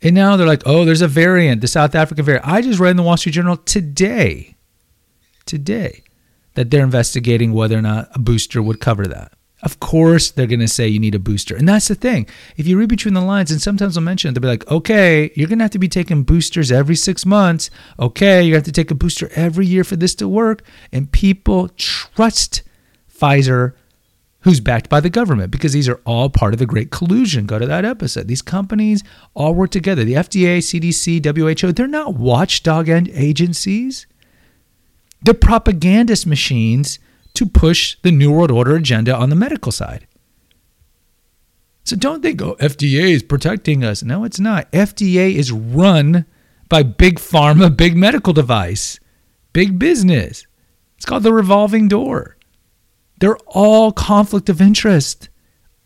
And 0.00 0.14
now 0.14 0.36
they're 0.36 0.46
like, 0.46 0.62
oh, 0.64 0.84
there's 0.84 1.02
a 1.02 1.08
variant, 1.08 1.60
the 1.60 1.68
South 1.68 1.94
African 1.94 2.24
variant. 2.24 2.46
I 2.46 2.62
just 2.62 2.78
read 2.78 2.92
in 2.92 2.96
the 2.96 3.02
Wall 3.02 3.16
Street 3.16 3.32
Journal 3.32 3.56
today, 3.56 4.54
today, 5.44 6.04
that 6.54 6.70
they're 6.70 6.84
investigating 6.84 7.52
whether 7.52 7.76
or 7.76 7.82
not 7.82 8.08
a 8.14 8.18
booster 8.18 8.62
would 8.62 8.80
cover 8.80 9.06
that. 9.06 9.32
Of 9.62 9.80
course, 9.80 10.30
they're 10.30 10.46
going 10.46 10.60
to 10.60 10.68
say 10.68 10.86
you 10.86 11.00
need 11.00 11.16
a 11.16 11.18
booster. 11.18 11.56
And 11.56 11.68
that's 11.68 11.88
the 11.88 11.96
thing. 11.96 12.28
If 12.56 12.68
you 12.68 12.78
read 12.78 12.88
between 12.88 13.14
the 13.14 13.20
lines, 13.20 13.50
and 13.50 13.60
sometimes 13.60 13.94
they'll 13.94 14.04
mention 14.04 14.28
it, 14.28 14.34
they'll 14.34 14.42
be 14.42 14.48
like, 14.48 14.70
okay, 14.70 15.32
you're 15.34 15.48
going 15.48 15.58
to 15.58 15.64
have 15.64 15.72
to 15.72 15.80
be 15.80 15.88
taking 15.88 16.22
boosters 16.22 16.70
every 16.70 16.94
six 16.94 17.26
months. 17.26 17.68
Okay, 17.98 18.42
you 18.42 18.54
have 18.54 18.62
to 18.64 18.72
take 18.72 18.92
a 18.92 18.94
booster 18.94 19.28
every 19.34 19.66
year 19.66 19.82
for 19.82 19.96
this 19.96 20.14
to 20.16 20.28
work. 20.28 20.62
And 20.92 21.10
people 21.10 21.70
trust 21.70 22.62
Pfizer, 23.12 23.72
who's 24.42 24.60
backed 24.60 24.88
by 24.88 25.00
the 25.00 25.10
government, 25.10 25.50
because 25.50 25.72
these 25.72 25.88
are 25.88 26.00
all 26.06 26.30
part 26.30 26.54
of 26.54 26.60
the 26.60 26.66
great 26.66 26.92
collusion. 26.92 27.44
Go 27.44 27.58
to 27.58 27.66
that 27.66 27.84
episode. 27.84 28.28
These 28.28 28.42
companies 28.42 29.02
all 29.34 29.54
work 29.54 29.70
together. 29.72 30.04
The 30.04 30.14
FDA, 30.14 30.58
CDC, 30.58 31.24
WHO, 31.24 31.72
they're 31.72 31.88
not 31.88 32.14
watchdog 32.14 32.88
agencies. 32.88 34.06
They're 35.20 35.34
propagandist 35.34 36.28
machines 36.28 37.00
to 37.34 37.46
push 37.46 37.96
the 38.02 38.12
New 38.12 38.32
World 38.32 38.50
Order 38.50 38.76
agenda 38.76 39.14
on 39.14 39.30
the 39.30 39.36
medical 39.36 39.72
side. 39.72 40.06
So 41.84 41.96
don't 41.96 42.22
think, 42.22 42.42
oh, 42.42 42.54
FDA 42.56 43.10
is 43.10 43.22
protecting 43.22 43.82
us. 43.82 44.02
No, 44.02 44.24
it's 44.24 44.38
not. 44.38 44.70
FDA 44.72 45.34
is 45.34 45.52
run 45.52 46.26
by 46.68 46.82
big 46.82 47.18
pharma, 47.18 47.74
big 47.74 47.96
medical 47.96 48.32
device, 48.32 49.00
big 49.52 49.78
business. 49.78 50.46
It's 50.96 51.06
called 51.06 51.22
the 51.22 51.32
revolving 51.32 51.88
door. 51.88 52.36
They're 53.20 53.38
all 53.46 53.92
conflict 53.92 54.48
of 54.48 54.60
interest, 54.60 55.28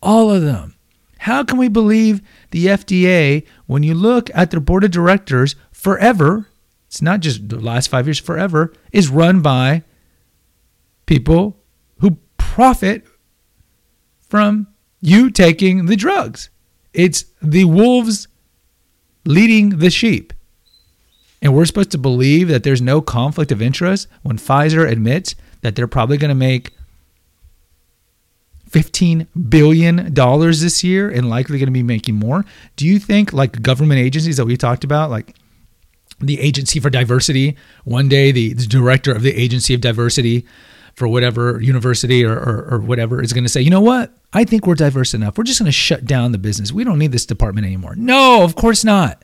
all 0.01 0.29
of 0.29 0.41
them. 0.41 0.75
How 1.19 1.43
can 1.43 1.57
we 1.57 1.69
believe 1.69 2.21
the 2.51 2.65
FDA 2.65 3.47
when 3.65 3.81
you 3.81 3.93
look 3.93 4.29
at 4.35 4.51
their 4.51 4.59
board 4.59 4.83
of 4.83 4.91
directors 4.91 5.55
forever? 5.71 6.47
It's 6.87 7.01
not 7.01 7.21
just 7.21 7.47
the 7.47 7.59
last 7.59 7.87
five 7.87 8.07
years, 8.07 8.19
forever, 8.19 8.73
is 8.91 9.07
run 9.07 9.41
by 9.41 9.83
people 11.05 11.57
who 11.99 12.17
profit 12.37 13.05
from 14.29 14.67
you 15.01 15.29
taking 15.29 15.85
the 15.85 15.95
drugs. 15.95 16.49
It's 16.93 17.25
the 17.41 17.65
wolves 17.65 18.27
leading 19.25 19.79
the 19.79 19.89
sheep. 19.89 20.33
And 21.41 21.53
we're 21.53 21.65
supposed 21.65 21.91
to 21.91 21.97
believe 21.97 22.47
that 22.47 22.63
there's 22.63 22.81
no 22.81 23.01
conflict 23.01 23.51
of 23.51 23.61
interest 23.61 24.07
when 24.21 24.37
Pfizer 24.37 24.89
admits 24.89 25.35
that 25.61 25.75
they're 25.75 25.87
probably 25.87 26.17
going 26.17 26.29
to 26.29 26.35
make 26.35 26.71
$15 28.69 29.27
billion 29.49 30.13
this 30.13 30.83
year 30.83 31.09
and 31.09 31.29
likely 31.29 31.59
going 31.59 31.67
to 31.67 31.71
be 31.71 31.83
making 31.83 32.15
more. 32.15 32.43
Do 32.75 32.87
you 32.87 32.97
think, 32.97 33.33
like 33.33 33.61
government 33.61 33.99
agencies 33.99 34.37
that 34.37 34.45
we 34.45 34.57
talked 34.57 34.83
about, 34.83 35.11
like 35.11 35.35
the 36.19 36.39
Agency 36.39 36.79
for 36.79 36.89
Diversity, 36.89 37.55
one 37.83 38.09
day 38.09 38.31
the, 38.31 38.53
the 38.53 38.65
director 38.65 39.11
of 39.11 39.21
the 39.21 39.35
Agency 39.39 39.73
of 39.73 39.81
Diversity 39.81 40.45
for 40.93 41.07
whatever 41.07 41.59
university 41.61 42.23
or, 42.23 42.33
or, 42.33 42.67
or 42.71 42.79
whatever 42.79 43.21
is 43.21 43.33
going 43.33 43.43
to 43.43 43.49
say, 43.49 43.61
you 43.61 43.69
know 43.69 43.81
what? 43.81 44.13
I 44.31 44.43
think 44.43 44.67
we're 44.67 44.75
diverse 44.75 45.13
enough. 45.13 45.37
We're 45.37 45.43
just 45.43 45.59
going 45.59 45.67
to 45.67 45.71
shut 45.71 46.05
down 46.05 46.31
the 46.31 46.37
business. 46.37 46.71
We 46.71 46.83
don't 46.83 46.99
need 46.99 47.11
this 47.11 47.25
department 47.25 47.65
anymore. 47.65 47.95
No, 47.95 48.43
of 48.43 48.55
course 48.55 48.83
not. 48.83 49.23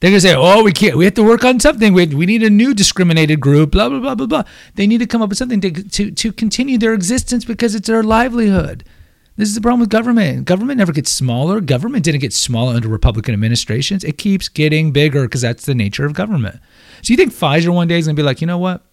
They're 0.00 0.10
going 0.10 0.20
to 0.20 0.28
say, 0.28 0.34
oh, 0.36 0.64
we 0.64 0.72
can't. 0.72 0.96
We 0.96 1.04
have 1.04 1.14
to 1.14 1.22
work 1.22 1.44
on 1.44 1.60
something. 1.60 1.92
We, 1.92 2.06
we 2.06 2.26
need 2.26 2.42
a 2.42 2.50
new 2.50 2.74
discriminated 2.74 3.40
group, 3.40 3.70
blah, 3.70 3.88
blah, 3.88 4.00
blah, 4.00 4.16
blah, 4.16 4.26
blah. 4.26 4.42
They 4.74 4.88
need 4.88 4.98
to 4.98 5.06
come 5.06 5.22
up 5.22 5.28
with 5.28 5.38
something 5.38 5.60
to, 5.60 5.70
to, 5.70 6.10
to 6.10 6.32
continue 6.32 6.76
their 6.76 6.92
existence 6.92 7.44
because 7.44 7.76
it's 7.76 7.86
their 7.86 8.02
livelihood. 8.02 8.84
This 9.36 9.48
is 9.48 9.54
the 9.54 9.60
problem 9.60 9.80
with 9.80 9.90
government. 9.90 10.44
Government 10.44 10.78
never 10.78 10.92
gets 10.92 11.10
smaller. 11.10 11.60
Government 11.60 12.04
didn't 12.04 12.20
get 12.20 12.32
smaller 12.32 12.74
under 12.74 12.88
Republican 12.88 13.32
administrations. 13.32 14.02
It 14.04 14.18
keeps 14.18 14.48
getting 14.48 14.90
bigger 14.90 15.22
because 15.22 15.40
that's 15.40 15.66
the 15.66 15.74
nature 15.74 16.04
of 16.04 16.14
government. 16.14 16.60
So 17.02 17.12
you 17.12 17.16
think 17.16 17.32
Pfizer 17.32 17.72
one 17.72 17.88
day 17.88 17.98
is 17.98 18.06
going 18.06 18.16
to 18.16 18.20
be 18.20 18.26
like, 18.26 18.40
you 18.40 18.46
know 18.46 18.58
what? 18.58 18.84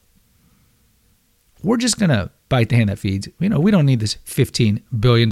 We're 1.62 1.78
just 1.78 2.00
going 2.00 2.10
to 2.10 2.32
bite 2.48 2.70
the 2.70 2.78
hand 2.78 2.90
that 2.90 3.00
feeds. 3.00 3.28
You 3.40 3.50
know, 3.50 3.60
we 3.60 3.72
don't 3.72 3.86
need 3.86 4.00
this 4.00 4.16
$15 4.26 4.82
billion 5.00 5.32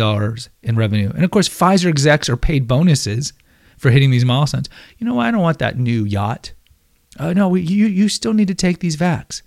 in 0.64 0.76
revenue. 0.76 1.12
And 1.14 1.24
of 1.24 1.32
course, 1.32 1.50
Pfizer 1.50 1.88
execs 1.88 2.30
are 2.30 2.38
paid 2.38 2.68
bonuses 2.68 3.34
for 3.78 3.92
hitting 3.92 4.12
these 4.12 4.26
milestones. 4.26 4.70
You 4.98 5.08
know, 5.08 5.20
I 5.20 5.32
don't 5.32 5.42
want 5.42 5.60
that 5.60 5.78
new 5.78 6.04
yacht. 6.04 6.54
Uh, 7.18 7.34
no, 7.34 7.48
we, 7.50 7.62
you, 7.62 7.88
you 7.88 8.10
still 8.10 8.34
need 8.34 8.48
to 8.48 8.56
take 8.56 8.80
these 8.80 8.98
vax. 8.98 9.42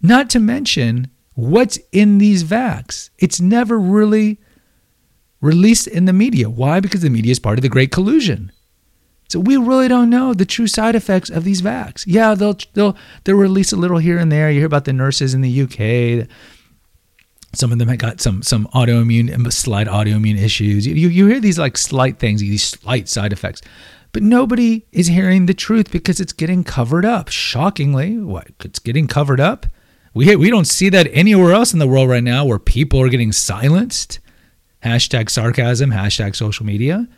Not 0.00 0.30
to 0.30 0.40
mention 0.40 1.10
what's 1.34 1.78
in 1.92 2.18
these 2.18 2.44
vax. 2.44 3.10
It's 3.18 3.40
never 3.40 3.78
really 3.78 4.40
released 5.40 5.86
in 5.86 6.06
the 6.06 6.12
media. 6.12 6.48
Why? 6.50 6.80
Because 6.80 7.02
the 7.02 7.10
media 7.10 7.32
is 7.32 7.38
part 7.38 7.58
of 7.58 7.62
the 7.62 7.68
great 7.68 7.92
collusion. 7.92 8.50
So 9.28 9.40
we 9.40 9.56
really 9.56 9.88
don't 9.88 10.10
know 10.10 10.34
the 10.34 10.46
true 10.46 10.66
side 10.66 10.94
effects 10.94 11.30
of 11.30 11.44
these 11.44 11.62
vax. 11.62 12.04
Yeah, 12.06 12.34
they'll 12.34 12.58
they'll 12.74 12.96
they'll 13.24 13.36
release 13.36 13.72
a 13.72 13.76
little 13.76 13.98
here 13.98 14.18
and 14.18 14.30
there. 14.30 14.50
You 14.50 14.60
hear 14.60 14.66
about 14.66 14.84
the 14.84 14.92
nurses 14.92 15.34
in 15.34 15.40
the 15.40 15.62
UK. 15.62 16.28
Some 17.52 17.72
of 17.72 17.78
them 17.78 17.88
had 17.88 17.98
got 17.98 18.20
some 18.20 18.42
some 18.42 18.68
autoimmune 18.68 19.34
um, 19.34 19.50
slight 19.50 19.88
autoimmune 19.88 20.38
issues. 20.38 20.86
You, 20.86 21.08
you 21.08 21.26
hear 21.26 21.40
these 21.40 21.58
like 21.58 21.76
slight 21.76 22.18
things, 22.18 22.40
these 22.40 22.64
slight 22.64 23.08
side 23.08 23.32
effects. 23.32 23.62
But 24.12 24.22
nobody 24.22 24.86
is 24.92 25.08
hearing 25.08 25.46
the 25.46 25.54
truth 25.54 25.90
because 25.90 26.20
it's 26.20 26.32
getting 26.32 26.64
covered 26.64 27.04
up. 27.04 27.28
Shockingly, 27.28 28.18
what 28.18 28.48
it's 28.64 28.78
getting 28.78 29.08
covered 29.08 29.40
up. 29.40 29.66
We 30.14 30.36
we 30.36 30.50
don't 30.50 30.66
see 30.66 30.88
that 30.90 31.08
anywhere 31.12 31.52
else 31.52 31.72
in 31.72 31.80
the 31.80 31.88
world 31.88 32.08
right 32.08 32.24
now 32.24 32.44
where 32.44 32.58
people 32.58 33.00
are 33.02 33.08
getting 33.08 33.32
silenced. 33.32 34.20
Hashtag 34.84 35.30
sarcasm, 35.30 35.90
hashtag 35.90 36.36
social 36.36 36.64
media. 36.64 37.08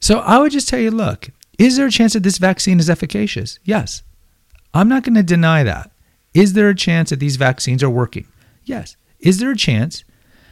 So 0.00 0.18
I 0.20 0.38
would 0.38 0.52
just 0.52 0.68
tell 0.68 0.80
you 0.80 0.90
look, 0.90 1.30
is 1.58 1.76
there 1.76 1.86
a 1.86 1.90
chance 1.90 2.12
that 2.12 2.22
this 2.22 2.38
vaccine 2.38 2.78
is 2.78 2.88
efficacious? 2.88 3.58
Yes. 3.64 4.02
I'm 4.72 4.88
not 4.88 5.02
going 5.02 5.14
to 5.14 5.22
deny 5.22 5.62
that. 5.64 5.90
Is 6.34 6.52
there 6.52 6.68
a 6.68 6.74
chance 6.74 7.10
that 7.10 7.20
these 7.20 7.36
vaccines 7.36 7.82
are 7.82 7.90
working? 7.90 8.26
Yes. 8.64 8.96
Is 9.18 9.38
there 9.38 9.50
a 9.50 9.56
chance 9.56 10.04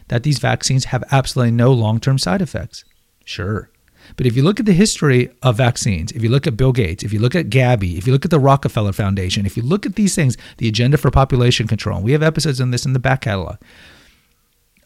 that 0.09 0.23
these 0.23 0.39
vaccines 0.39 0.87
have 0.87 1.05
absolutely 1.13 1.53
no 1.53 1.73
long 1.73 2.01
term 2.01 2.19
side 2.19 2.43
effects? 2.43 2.85
Sure. 3.25 3.71
But 4.17 4.27
if 4.27 4.37
you 4.37 4.43
look 4.43 4.61
at 4.61 4.67
the 4.67 4.73
history 4.73 5.31
of 5.43 5.57
vaccines, 5.57 6.13
if 6.13 6.23
you 6.23 6.29
look 6.29 6.47
at 6.47 6.57
Bill 6.57 6.73
Gates, 6.73 7.03
if 7.03 7.13
you 7.13 7.19
look 7.19 7.35
at 7.35 7.51
Gavi, 7.51 7.99
if 7.99 8.07
you 8.07 8.13
look 8.13 8.25
at 8.25 8.31
the 8.31 8.39
Rockefeller 8.39 8.93
Foundation, 8.93 9.47
if 9.47 9.57
you 9.57 9.63
look 9.63 9.85
at 9.85 9.97
these 9.97 10.15
things, 10.15 10.37
the 10.59 10.69
agenda 10.69 10.97
for 10.97 11.11
population 11.11 11.67
control, 11.67 12.03
we 12.03 12.13
have 12.13 12.23
episodes 12.23 12.61
on 12.61 12.71
this 12.71 12.87
in 12.87 12.93
the 12.93 12.99
back 13.01 13.23
catalog. 13.23 13.57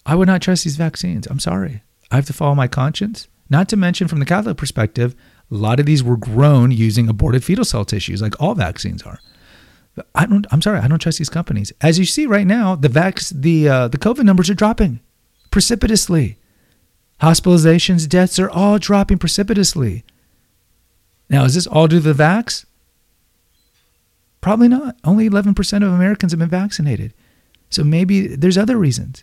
I 0.07 0.15
would 0.15 0.29
not 0.29 0.41
trust 0.41 0.65
these 0.65 0.77
vaccines. 0.77 1.27
I'm 1.27 1.41
sorry. 1.41 1.83
I 2.11 2.17
have 2.17 2.27
to 2.27 2.33
follow 2.33 2.55
my 2.55 2.67
conscience. 2.67 3.29
Not 3.51 3.69
to 3.71 3.77
mention, 3.77 4.09
from 4.09 4.21
the 4.21 4.25
Catholic 4.25 4.57
perspective, 4.57 5.15
a 5.51 5.55
lot 5.55 5.81
of 5.81 5.87
these 5.87 6.03
were 6.03 6.17
grown 6.17 6.71
using 6.71 7.09
aborted 7.09 7.45
fetal 7.45 7.65
cell 7.65 7.85
tissues, 7.85 8.23
like 8.23 8.41
all 8.41 8.55
vaccines 8.55 9.03
are. 9.03 9.21
I 10.15 10.25
don't. 10.25 10.47
I'm 10.51 10.63
sorry. 10.63 10.79
I 10.79 10.87
don't 10.89 11.01
trust 11.01 11.19
these 11.19 11.29
companies. 11.29 11.73
As 11.81 11.99
you 11.99 12.05
see 12.05 12.25
right 12.25 12.47
now, 12.47 12.77
the 12.77 12.89
vax, 12.89 13.33
the 13.35 13.69
uh, 13.69 13.89
the 13.89 13.99
COVID 13.99 14.23
numbers 14.23 14.49
are 14.49 14.55
dropping 14.55 15.01
precipitously. 15.51 16.39
Hospitalizations, 17.21 18.09
deaths 18.09 18.39
are 18.39 18.49
all 18.49 18.79
dropping 18.79 19.19
precipitously. 19.19 20.05
Now, 21.29 21.45
is 21.45 21.55
this 21.55 21.67
all 21.67 21.87
due 21.87 22.01
to 22.01 22.13
the 22.13 22.23
vax? 22.23 22.65
Probably 24.41 24.69
not. 24.69 24.97
Only 25.05 25.29
11% 25.29 25.77
of 25.77 25.93
Americans 25.93 26.33
have 26.33 26.39
been 26.39 26.49
vaccinated. 26.49 27.13
So 27.69 27.85
maybe 27.85 28.27
there's 28.27 28.57
other 28.57 28.77
reasons. 28.77 29.23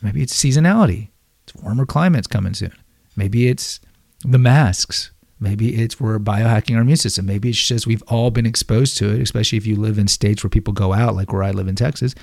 Maybe 0.00 0.22
it's 0.22 0.32
seasonality. 0.32 1.09
Warmer 1.56 1.86
climates 1.86 2.26
coming 2.26 2.54
soon. 2.54 2.72
Maybe 3.16 3.48
it's 3.48 3.80
the 4.24 4.38
masks. 4.38 5.10
Maybe 5.38 5.82
it's 5.82 5.98
we're 5.98 6.18
biohacking 6.18 6.74
our 6.76 6.82
immune 6.82 6.98
system. 6.98 7.24
Maybe 7.26 7.48
it's 7.48 7.66
just 7.66 7.86
we've 7.86 8.02
all 8.08 8.30
been 8.30 8.46
exposed 8.46 8.98
to 8.98 9.14
it, 9.14 9.22
especially 9.22 9.56
if 9.56 9.66
you 9.66 9.76
live 9.76 9.98
in 9.98 10.06
states 10.06 10.44
where 10.44 10.50
people 10.50 10.74
go 10.74 10.92
out, 10.92 11.14
like 11.14 11.32
where 11.32 11.42
I 11.42 11.50
live 11.50 11.66
in 11.66 11.76
Texas, 11.76 12.14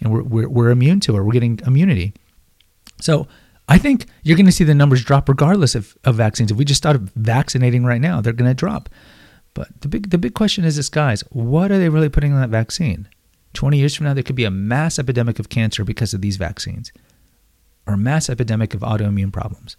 and 0.00 0.10
we're, 0.10 0.22
we're, 0.22 0.48
we're 0.48 0.70
immune 0.70 1.00
to 1.00 1.16
it. 1.16 1.22
We're 1.22 1.32
getting 1.32 1.60
immunity. 1.66 2.14
So 3.00 3.28
I 3.68 3.76
think 3.76 4.06
you're 4.22 4.36
going 4.36 4.46
to 4.46 4.52
see 4.52 4.64
the 4.64 4.74
numbers 4.74 5.04
drop 5.04 5.28
regardless 5.28 5.74
of, 5.74 5.96
of 6.04 6.14
vaccines. 6.14 6.50
If 6.50 6.56
we 6.56 6.64
just 6.64 6.78
started 6.78 7.10
vaccinating 7.10 7.84
right 7.84 8.00
now, 8.00 8.20
they're 8.20 8.32
going 8.32 8.50
to 8.50 8.54
drop. 8.54 8.88
But 9.54 9.68
the 9.82 9.88
big 9.88 10.08
the 10.08 10.16
big 10.16 10.32
question 10.34 10.64
is 10.64 10.76
this, 10.76 10.88
guys: 10.88 11.22
What 11.30 11.70
are 11.70 11.78
they 11.78 11.90
really 11.90 12.08
putting 12.08 12.32
on 12.32 12.40
that 12.40 12.48
vaccine? 12.48 13.06
Twenty 13.52 13.78
years 13.78 13.94
from 13.94 14.06
now, 14.06 14.14
there 14.14 14.22
could 14.22 14.34
be 14.34 14.44
a 14.44 14.50
mass 14.50 14.98
epidemic 14.98 15.38
of 15.38 15.50
cancer 15.50 15.84
because 15.84 16.14
of 16.14 16.22
these 16.22 16.38
vaccines 16.38 16.90
or 17.86 17.96
mass 17.96 18.28
epidemic 18.28 18.74
of 18.74 18.80
autoimmune 18.80 19.32
problems. 19.32 19.76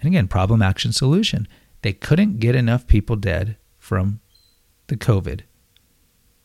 And 0.00 0.08
again, 0.08 0.28
problem, 0.28 0.62
action, 0.62 0.92
solution. 0.92 1.48
They 1.82 1.92
couldn't 1.92 2.38
get 2.38 2.54
enough 2.54 2.86
people 2.86 3.16
dead 3.16 3.56
from 3.78 4.20
the 4.88 4.96
COVID. 4.96 5.42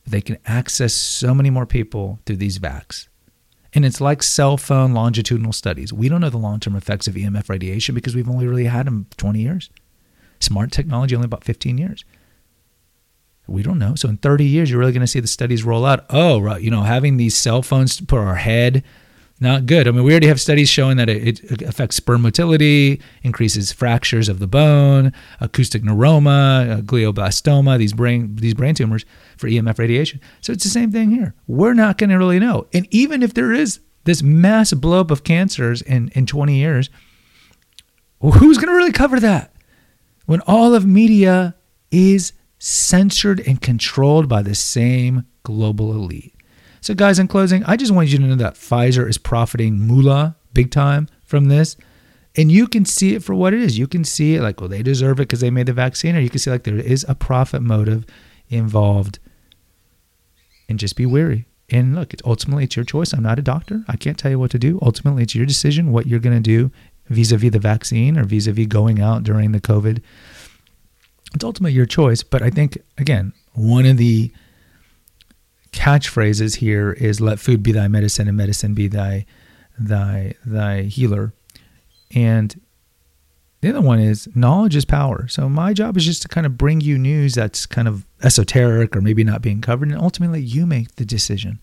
They 0.06 0.22
can 0.22 0.38
access 0.46 0.94
so 0.94 1.34
many 1.34 1.50
more 1.50 1.66
people 1.66 2.20
through 2.26 2.38
these 2.38 2.60
vacs. 2.60 3.08
And 3.74 3.86
it's 3.86 4.02
like 4.02 4.22
cell 4.22 4.58
phone 4.58 4.94
longitudinal 4.94 5.54
studies. 5.54 5.94
We 5.94 6.10
don't 6.10 6.22
know 6.22 6.30
the 6.30 6.38
long 6.38 6.60
term 6.60 6.76
effects 6.76 7.08
of 7.08 7.16
EMF 7.16 7.50
radiation 7.50 7.96
because 7.96 8.16
we've 8.16 8.30
only 8.30 8.48
really 8.48 8.66
had 8.66 8.88
them 8.88 9.08
20 9.18 9.40
years. 9.40 9.70
Smart 10.40 10.72
technology, 10.72 11.16
only 11.16 11.26
about 11.26 11.44
15 11.44 11.78
years. 11.78 12.04
We 13.48 13.64
don't 13.64 13.80
know. 13.80 13.96
So 13.96 14.10
in 14.10 14.18
30 14.18 14.46
years, 14.46 14.70
you're 14.70 14.80
really 14.80 14.92
going 14.92 15.02
to 15.02 15.08
see 15.08 15.20
the 15.20 15.28
studies 15.28 15.64
roll 15.64 15.86
out. 15.86 16.06
Oh, 16.10 16.40
right. 16.40 16.62
You 16.62 16.72
know, 16.72 16.82
having 16.82 17.18
these 17.18 17.38
cell 17.38 17.62
phones 17.62 17.96
to 17.98 18.06
put 18.06 18.20
our 18.20 18.36
head 18.36 18.84
not 19.42 19.66
good. 19.66 19.88
I 19.88 19.92
mean, 19.92 20.04
we 20.04 20.12
already 20.12 20.28
have 20.28 20.40
studies 20.40 20.70
showing 20.70 20.98
that 20.98 21.10
it, 21.10 21.44
it, 21.44 21.62
affects 21.64 21.96
sperm 21.96 22.22
motility, 22.22 23.02
increases 23.24 23.72
fractures 23.72 24.30
of 24.30 24.38
the 24.38 24.46
bone, 24.46 25.12
acoustic 25.40 25.82
neuroma, 25.82 26.78
uh, 26.78 26.82
glioblastoma, 26.82 27.80
these 27.80 27.92
brain 27.92 28.36
these 28.36 28.54
brain 28.54 28.76
tumors 28.76 29.04
for 29.38 29.50
EMF 29.50 29.80
radiation. 29.80 30.22
So 30.42 30.54
it's 30.54 30.64
the 30.64 30.70
same 30.70 30.92
thing 30.92 31.10
here. 31.10 31.34
We're 31.48 31.74
not 31.74 31.98
going 31.98 32.12
to 32.12 32.18
really 32.18 32.40
know. 32.40 32.68
And 32.72 32.88
even 32.92 33.24
if 33.24 33.34
there 33.34 33.52
is 33.52 33.80
this 34.04 34.22
mass 34.22 34.74
blowup 34.74 35.10
of 35.10 35.24
cancers 35.24 35.82
in 35.82 36.10
in 36.10 36.28
20 36.28 36.56
years, 36.56 36.92
who's 38.22 38.58
going 38.58 38.70
to 38.70 38.76
really 38.76 38.92
cover 38.92 39.20
that 39.20 39.54
when 40.28 40.42
all 40.42 40.76
of 40.76 40.86
media 40.86 41.56
is 41.90 42.34
censored 42.60 43.40
and 43.40 43.60
controlled 43.60 44.30
by 44.30 44.44
the 44.44 44.54
same 44.54 45.26
global 45.42 45.92
elite? 45.94 46.36
So, 46.82 46.96
guys, 46.96 47.20
in 47.20 47.28
closing, 47.28 47.64
I 47.66 47.78
just 47.78 47.92
want 47.92 48.10
you 48.10 48.18
to 48.18 48.24
know 48.26 48.36
that 48.36 48.56
Pfizer 48.56 49.08
is 49.08 49.20
profiting 49.20 49.80
moolah 49.80 50.36
big 50.54 50.72
time 50.72 51.08
from 51.24 51.46
this. 51.46 51.78
And 52.36 52.52
you 52.52 52.68
can 52.68 52.86
see 52.86 53.14
it 53.14 53.24
for 53.24 53.36
what 53.36 53.54
it 53.54 53.62
is. 53.62 53.78
You 53.78 53.88
can 53.88 54.04
see 54.04 54.36
it 54.36 54.42
like, 54.42 54.60
well, 54.60 54.70
they 54.70 54.82
deserve 54.82 55.20
it 55.20 55.24
because 55.24 55.42
they 55.42 55.52
made 55.52 55.68
the 55.68 55.74
vaccine, 55.74 56.16
or 56.16 56.20
you 56.20 56.30
can 56.30 56.40
see 56.40 56.50
like 56.50 56.64
there 56.64 56.78
is 56.78 57.06
a 57.08 57.16
profit 57.16 57.62
motive 57.62 58.06
involved. 58.50 59.20
And 60.68 60.80
just 60.80 60.96
be 60.96 61.06
wary. 61.06 61.46
And 61.70 61.96
look, 61.96 62.14
it's 62.14 62.24
ultimately 62.26 62.64
it's 62.64 62.76
your 62.76 62.86
choice. 62.86 63.14
I'm 63.14 63.24
not 63.24 63.40
a 63.40 63.44
doctor. 63.44 63.84
I 63.88 63.96
can't 63.96 64.18
tell 64.18 64.32
you 64.32 64.40
what 64.40 64.52
to 64.52 64.60
do. 64.60 64.80
Ultimately, 64.82 65.24
it's 65.24 65.36
your 65.36 65.46
decision 65.46 65.92
what 65.92 66.08
you're 66.08 66.20
going 66.20 66.36
to 66.36 66.42
do 66.42 66.72
vis-a-vis 67.10 67.52
the 67.52 67.60
vaccine 67.60 68.18
or 68.18 68.24
vis-a-vis 68.24 68.68
going 68.68 69.02
out 69.02 69.24
during 69.24 69.52
the 69.52 69.62
COVID. 69.62 70.02
It's 71.36 71.44
ultimately 71.44 71.74
your 71.74 71.86
choice. 71.86 72.24
But 72.24 72.42
I 72.42 72.50
think 72.50 72.78
again, 72.98 73.34
one 73.54 73.86
of 73.86 73.98
the 73.98 74.32
catchphrases 75.72 76.58
here 76.58 76.92
is 76.92 77.22
let 77.22 77.40
food 77.40 77.64
be 77.64 77.72
thy 77.72 77.88
medicine 77.88 78.28
and 78.28 78.38
medicine 78.38 78.74
be 78.74 78.88
thy 78.88 79.26
thy 79.80 80.34
thy 80.46 80.84
healer. 80.84 81.34
And 82.14 82.60
the 83.62 83.70
other 83.70 83.82
one 83.82 84.00
is 84.00 84.28
knowledge 84.36 84.76
is 84.76 84.86
power. 84.86 85.28
So 85.28 85.48
my 85.48 85.74
job 85.74 85.96
is 85.96 86.06
just 86.06 86.24
to 86.24 86.28
kind 86.28 86.46
of 86.46 86.58
bring 86.58 86.82
you 86.82 86.98
news 86.98 87.36
that's 87.36 87.66
kind 87.66 87.88
of 87.88 88.06
esoteric 88.24 88.96
or 88.96 89.02
maybe 89.02 89.24
not 89.24 89.42
being 89.42 89.62
covered 89.62 89.90
and 89.90 89.98
ultimately 89.98 90.42
you 90.42 90.66
make 90.66 90.96
the 90.96 91.06
decision. 91.06 91.60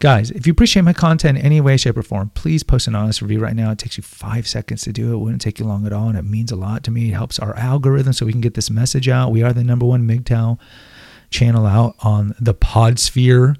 Guys 0.00 0.30
if 0.30 0.46
you 0.46 0.52
appreciate 0.52 0.82
my 0.82 0.92
content 0.92 1.38
in 1.38 1.44
any 1.44 1.60
way 1.60 1.76
shape 1.76 1.96
or 1.96 2.02
form 2.02 2.30
please 2.34 2.62
post 2.62 2.88
an 2.88 2.94
honest 2.94 3.22
review 3.22 3.38
right 3.38 3.56
now. 3.56 3.70
It 3.70 3.78
takes 3.78 3.96
you 3.96 4.02
five 4.02 4.46
seconds 4.46 4.82
to 4.82 4.92
do 4.92 5.10
it. 5.10 5.14
it 5.14 5.18
wouldn't 5.18 5.42
take 5.42 5.58
you 5.58 5.66
long 5.66 5.86
at 5.86 5.92
all 5.92 6.08
and 6.08 6.18
it 6.18 6.24
means 6.24 6.52
a 6.52 6.56
lot 6.56 6.82
to 6.84 6.90
me. 6.90 7.10
It 7.10 7.14
helps 7.14 7.38
our 7.38 7.56
algorithm 7.56 8.12
so 8.12 8.26
we 8.26 8.32
can 8.32 8.40
get 8.40 8.54
this 8.54 8.70
message 8.70 9.08
out. 9.08 9.32
We 9.32 9.42
are 9.42 9.52
the 9.52 9.64
number 9.64 9.86
one 9.86 10.06
MGTOW 10.06 10.58
channel 11.30 11.66
out 11.66 11.96
on 12.00 12.34
the 12.40 12.54
Podsphere. 12.54 13.56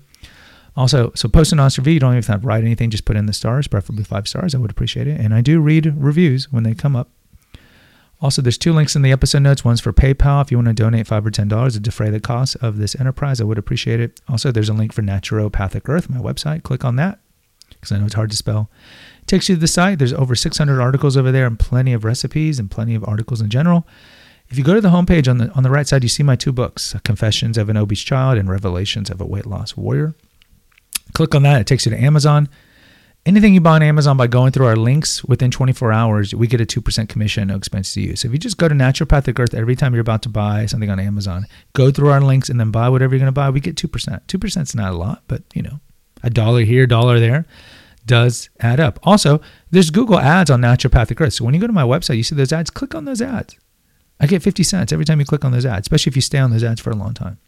Also, 0.77 1.13
so 1.15 1.29
post 1.29 1.53
an 1.53 1.61
honest 1.61 1.79
review. 1.79 1.95
You 1.95 2.01
don't 2.01 2.17
even 2.17 2.23
have 2.25 2.43
to 2.43 2.47
write 2.47 2.65
anything. 2.65 2.91
Just 2.91 3.05
put 3.05 3.17
in 3.17 3.27
the 3.27 3.33
stars, 3.33 3.67
preferably 3.67 4.05
five 4.05 4.29
stars. 4.29 4.55
I 4.55 4.59
would 4.59 4.71
appreciate 4.71 5.07
it. 5.07 5.21
And 5.21 5.35
I 5.35 5.41
do 5.41 5.61
read 5.61 5.95
reviews 5.97 6.53
when 6.53 6.63
they 6.63 6.75
come 6.75 6.97
up. 6.97 7.11
Also, 8.23 8.43
there's 8.43 8.59
two 8.59 8.73
links 8.73 8.95
in 8.95 9.03
the 9.03 9.13
episode 9.13 9.41
notes. 9.41 9.65
One's 9.65 9.81
for 9.81 9.93
PayPal 9.93 10.43
if 10.43 10.51
you 10.51 10.59
want 10.59 10.69
to 10.69 10.75
donate 10.75 11.07
five 11.07 11.25
or 11.25 11.31
ten 11.31 11.49
dollars 11.49 11.73
to 11.75 11.81
defray 11.81 12.11
the 12.11 12.21
cost 12.21 12.57
of 12.57 12.77
this 12.77 12.95
enterprise. 13.01 13.41
I 13.41 13.45
would 13.45 13.59
appreciate 13.59 13.99
it. 13.99 14.21
Also, 14.29 14.53
there's 14.53 14.69
a 14.69 14.75
link 14.75 14.93
for 14.93 15.03
Naturopathic 15.03 15.89
Earth, 15.89 16.11
my 16.11 16.19
website. 16.19 16.63
Click 16.63 16.85
on 16.85 16.97
that 16.97 17.19
because 17.71 17.93
I 17.93 17.99
know 17.99 18.05
it's 18.05 18.15
hard 18.15 18.31
to 18.31 18.37
spell. 18.37 18.71
It 19.23 19.27
takes 19.27 19.49
you 19.49 19.55
to 19.55 19.61
the 19.61 19.69
site. 19.69 19.99
There's 19.99 20.13
over 20.13 20.35
600 20.35 20.81
articles 20.81 21.17
over 21.17 21.33
there 21.33 21.47
and 21.47 21.59
plenty 21.59 21.95
of 21.95 22.05
recipes 22.05 22.59
and 22.59 22.71
plenty 22.71 22.95
of 22.95 23.05
articles 23.05 23.41
in 23.41 23.49
general. 23.49 23.87
If 24.51 24.59
you 24.59 24.65
go 24.65 24.75
to 24.75 24.81
the 24.81 24.89
homepage 24.89 25.29
on 25.29 25.39
the 25.39 25.51
on 25.53 25.63
the 25.63 25.71
right 25.71 25.87
side, 25.87 26.03
you 26.03 26.09
see 26.09 26.25
my 26.25 26.35
two 26.35 26.51
books, 26.51 26.95
uh, 26.95 26.99
Confessions 27.05 27.57
of 27.57 27.69
an 27.69 27.77
Obese 27.77 28.03
Child 28.03 28.37
and 28.37 28.51
Revelations 28.51 29.09
of 29.09 29.21
a 29.21 29.25
Weight 29.25 29.47
Loss 29.47 29.77
Warrior. 29.77 30.15
Click 31.15 31.35
on 31.35 31.43
that, 31.45 31.61
it 31.61 31.67
takes 31.67 31.87
you 31.87 31.91
to 31.91 32.03
Amazon. 32.03 32.49
Anything 33.27 33.53
you 33.53 33.61
buy 33.61 33.75
on 33.75 33.83
Amazon 33.83 34.17
by 34.17 34.27
going 34.27 34.51
through 34.51 34.67
our 34.67 34.77
links 34.77 35.23
within 35.23 35.51
24 35.51 35.93
hours, 35.93 36.35
we 36.35 36.47
get 36.47 36.61
a 36.61 36.65
2% 36.65 37.09
commission, 37.09 37.49
no 37.49 37.57
expense 37.57 37.93
to 37.93 38.01
you. 38.01 38.17
So 38.17 38.27
if 38.27 38.33
you 38.33 38.39
just 38.39 38.57
go 38.57 38.67
to 38.67 38.75
Naturopathic 38.75 39.39
Earth 39.39 39.53
every 39.53 39.77
time 39.77 39.93
you're 39.93 40.01
about 40.01 40.23
to 40.23 40.31
buy 40.31 40.65
something 40.65 40.89
on 40.89 40.99
Amazon, 40.99 41.47
go 41.75 41.91
through 41.91 42.09
our 42.09 42.23
links 42.23 42.49
and 42.49 42.59
then 42.59 42.71
buy 42.71 42.89
whatever 42.89 43.15
you're 43.15 43.21
going 43.21 43.27
to 43.27 43.33
buy, 43.33 43.51
we 43.51 43.61
get 43.61 43.77
2%. 43.77 44.21
2% 44.27 44.63
is 44.63 44.75
not 44.75 44.93
a 44.93 44.97
lot, 44.97 45.23
but 45.29 45.43
you 45.53 45.61
know, 45.61 45.81
a 46.23 46.31
dollar 46.31 46.63
here, 46.63 46.87
dollar 46.87 47.21
there 47.21 47.45
does 48.07 48.49
add 48.61 48.81
up. 48.81 48.99
Also, 49.03 49.43
there's 49.71 49.91
Google 49.91 50.19
ads 50.19 50.51
on 50.51 50.63
Naturopathic 50.63 51.21
Earth. 51.21 51.35
So 51.35 51.45
when 51.45 51.53
you 51.53 51.61
go 51.61 51.67
to 51.67 51.73
my 51.75 51.83
website, 51.83 52.17
you 52.17 52.23
see 52.23 52.35
those 52.35 52.53
ads, 52.53 52.71
click 52.71 52.95
on 52.95 53.05
those 53.05 53.21
ads. 53.21 53.57
I 54.21 54.27
get 54.27 54.43
50 54.43 54.63
cents 54.63 54.93
every 54.93 55.05
time 55.05 55.19
you 55.19 55.27
click 55.27 55.45
on 55.45 55.53
those 55.53 55.67
ads, 55.67 55.85
especially 55.85 56.11
if 56.11 56.17
you 56.17 56.23
stay 56.23 56.39
on 56.39 56.51
those 56.51 56.63
ads 56.63 56.81
for 56.81 56.91
a 56.91 56.97
long 56.97 57.15
time. 57.15 57.39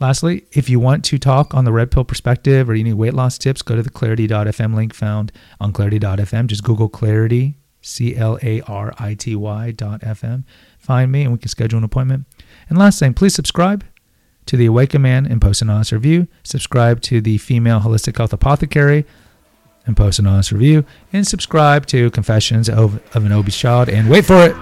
Lastly, 0.00 0.44
if 0.52 0.68
you 0.68 0.78
want 0.78 1.04
to 1.06 1.18
talk 1.18 1.54
on 1.54 1.64
the 1.64 1.72
red 1.72 1.90
pill 1.90 2.04
perspective 2.04 2.70
or 2.70 2.74
you 2.74 2.84
need 2.84 2.94
weight 2.94 3.14
loss 3.14 3.36
tips, 3.36 3.62
go 3.62 3.74
to 3.74 3.82
the 3.82 3.90
clarity.fm 3.90 4.74
link 4.74 4.94
found 4.94 5.32
on 5.60 5.72
clarity.fm. 5.72 6.46
Just 6.46 6.62
Google 6.62 6.88
clarity, 6.88 7.56
C 7.80 8.14
L 8.14 8.38
A 8.42 8.60
R 8.62 8.94
I 8.98 9.14
T 9.14 9.34
Y.fm. 9.34 10.44
Find 10.78 11.10
me 11.10 11.22
and 11.22 11.32
we 11.32 11.38
can 11.38 11.48
schedule 11.48 11.78
an 11.78 11.84
appointment. 11.84 12.26
And 12.68 12.78
last 12.78 13.00
thing, 13.00 13.12
please 13.12 13.34
subscribe 13.34 13.84
to 14.46 14.56
the 14.56 14.66
Awaken 14.66 15.02
Man 15.02 15.26
and 15.26 15.42
post 15.42 15.62
an 15.62 15.70
honest 15.70 15.90
review. 15.90 16.28
Subscribe 16.44 17.00
to 17.02 17.20
the 17.20 17.38
Female 17.38 17.80
Holistic 17.80 18.16
Health 18.16 18.32
Apothecary 18.32 19.04
and 19.84 19.96
post 19.96 20.20
an 20.20 20.28
honest 20.28 20.52
review. 20.52 20.84
And 21.12 21.26
subscribe 21.26 21.86
to 21.86 22.10
Confessions 22.12 22.68
of, 22.68 23.02
of 23.16 23.24
an 23.24 23.32
Obese 23.32 23.58
Child 23.58 23.88
and 23.88 24.08
wait 24.08 24.24
for 24.24 24.40
it 24.42 24.54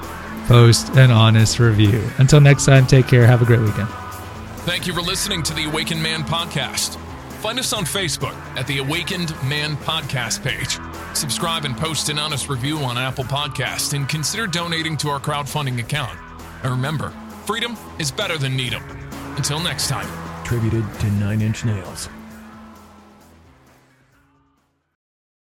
post 0.47 0.97
an 0.97 1.11
honest 1.11 1.59
review. 1.59 2.03
Until 2.19 2.41
next 2.41 2.67
time, 2.67 2.87
take 2.87 3.07
care. 3.07 3.27
Have 3.27 3.43
a 3.43 3.45
great 3.45 3.61
weekend. 3.61 3.89
Thank 4.67 4.87
you 4.87 4.93
for 4.93 5.03
listening 5.03 5.43
to 5.45 5.55
the 5.55 5.65
Awakened 5.65 6.03
Man 6.03 6.25
podcast. 6.25 6.99
Find 7.41 7.59
us 7.59 7.73
on 7.73 7.85
Facebook 7.85 8.35
at 8.57 8.67
the 8.67 8.79
Awakened 8.79 9.31
Man 9.45 9.77
podcast 9.77 10.43
page. 10.43 10.79
Subscribe 11.17 11.65
and 11.65 11.77
post 11.77 12.09
an 12.09 12.19
honest 12.19 12.49
review 12.49 12.79
on 12.79 12.99
Apple 12.99 13.25
Podcast 13.25 13.95
and 13.95 14.09
consider 14.09 14.47
donating 14.47 14.97
to 14.99 15.09
our 15.09 15.21
crowdfunding 15.21 15.79
account. 15.79 16.19
And 16.63 16.73
remember, 16.73 17.11
freedom 17.45 17.77
is 17.99 18.11
better 18.11 18.39
than 18.39 18.57
Needham. 18.57 18.83
Until 19.37 19.61
next 19.61 19.89
time. 19.89 20.09
Attributed 20.43 20.85
to 21.01 21.11
Nine 21.13 21.43
Inch 21.43 21.65
Nails. 21.65 22.09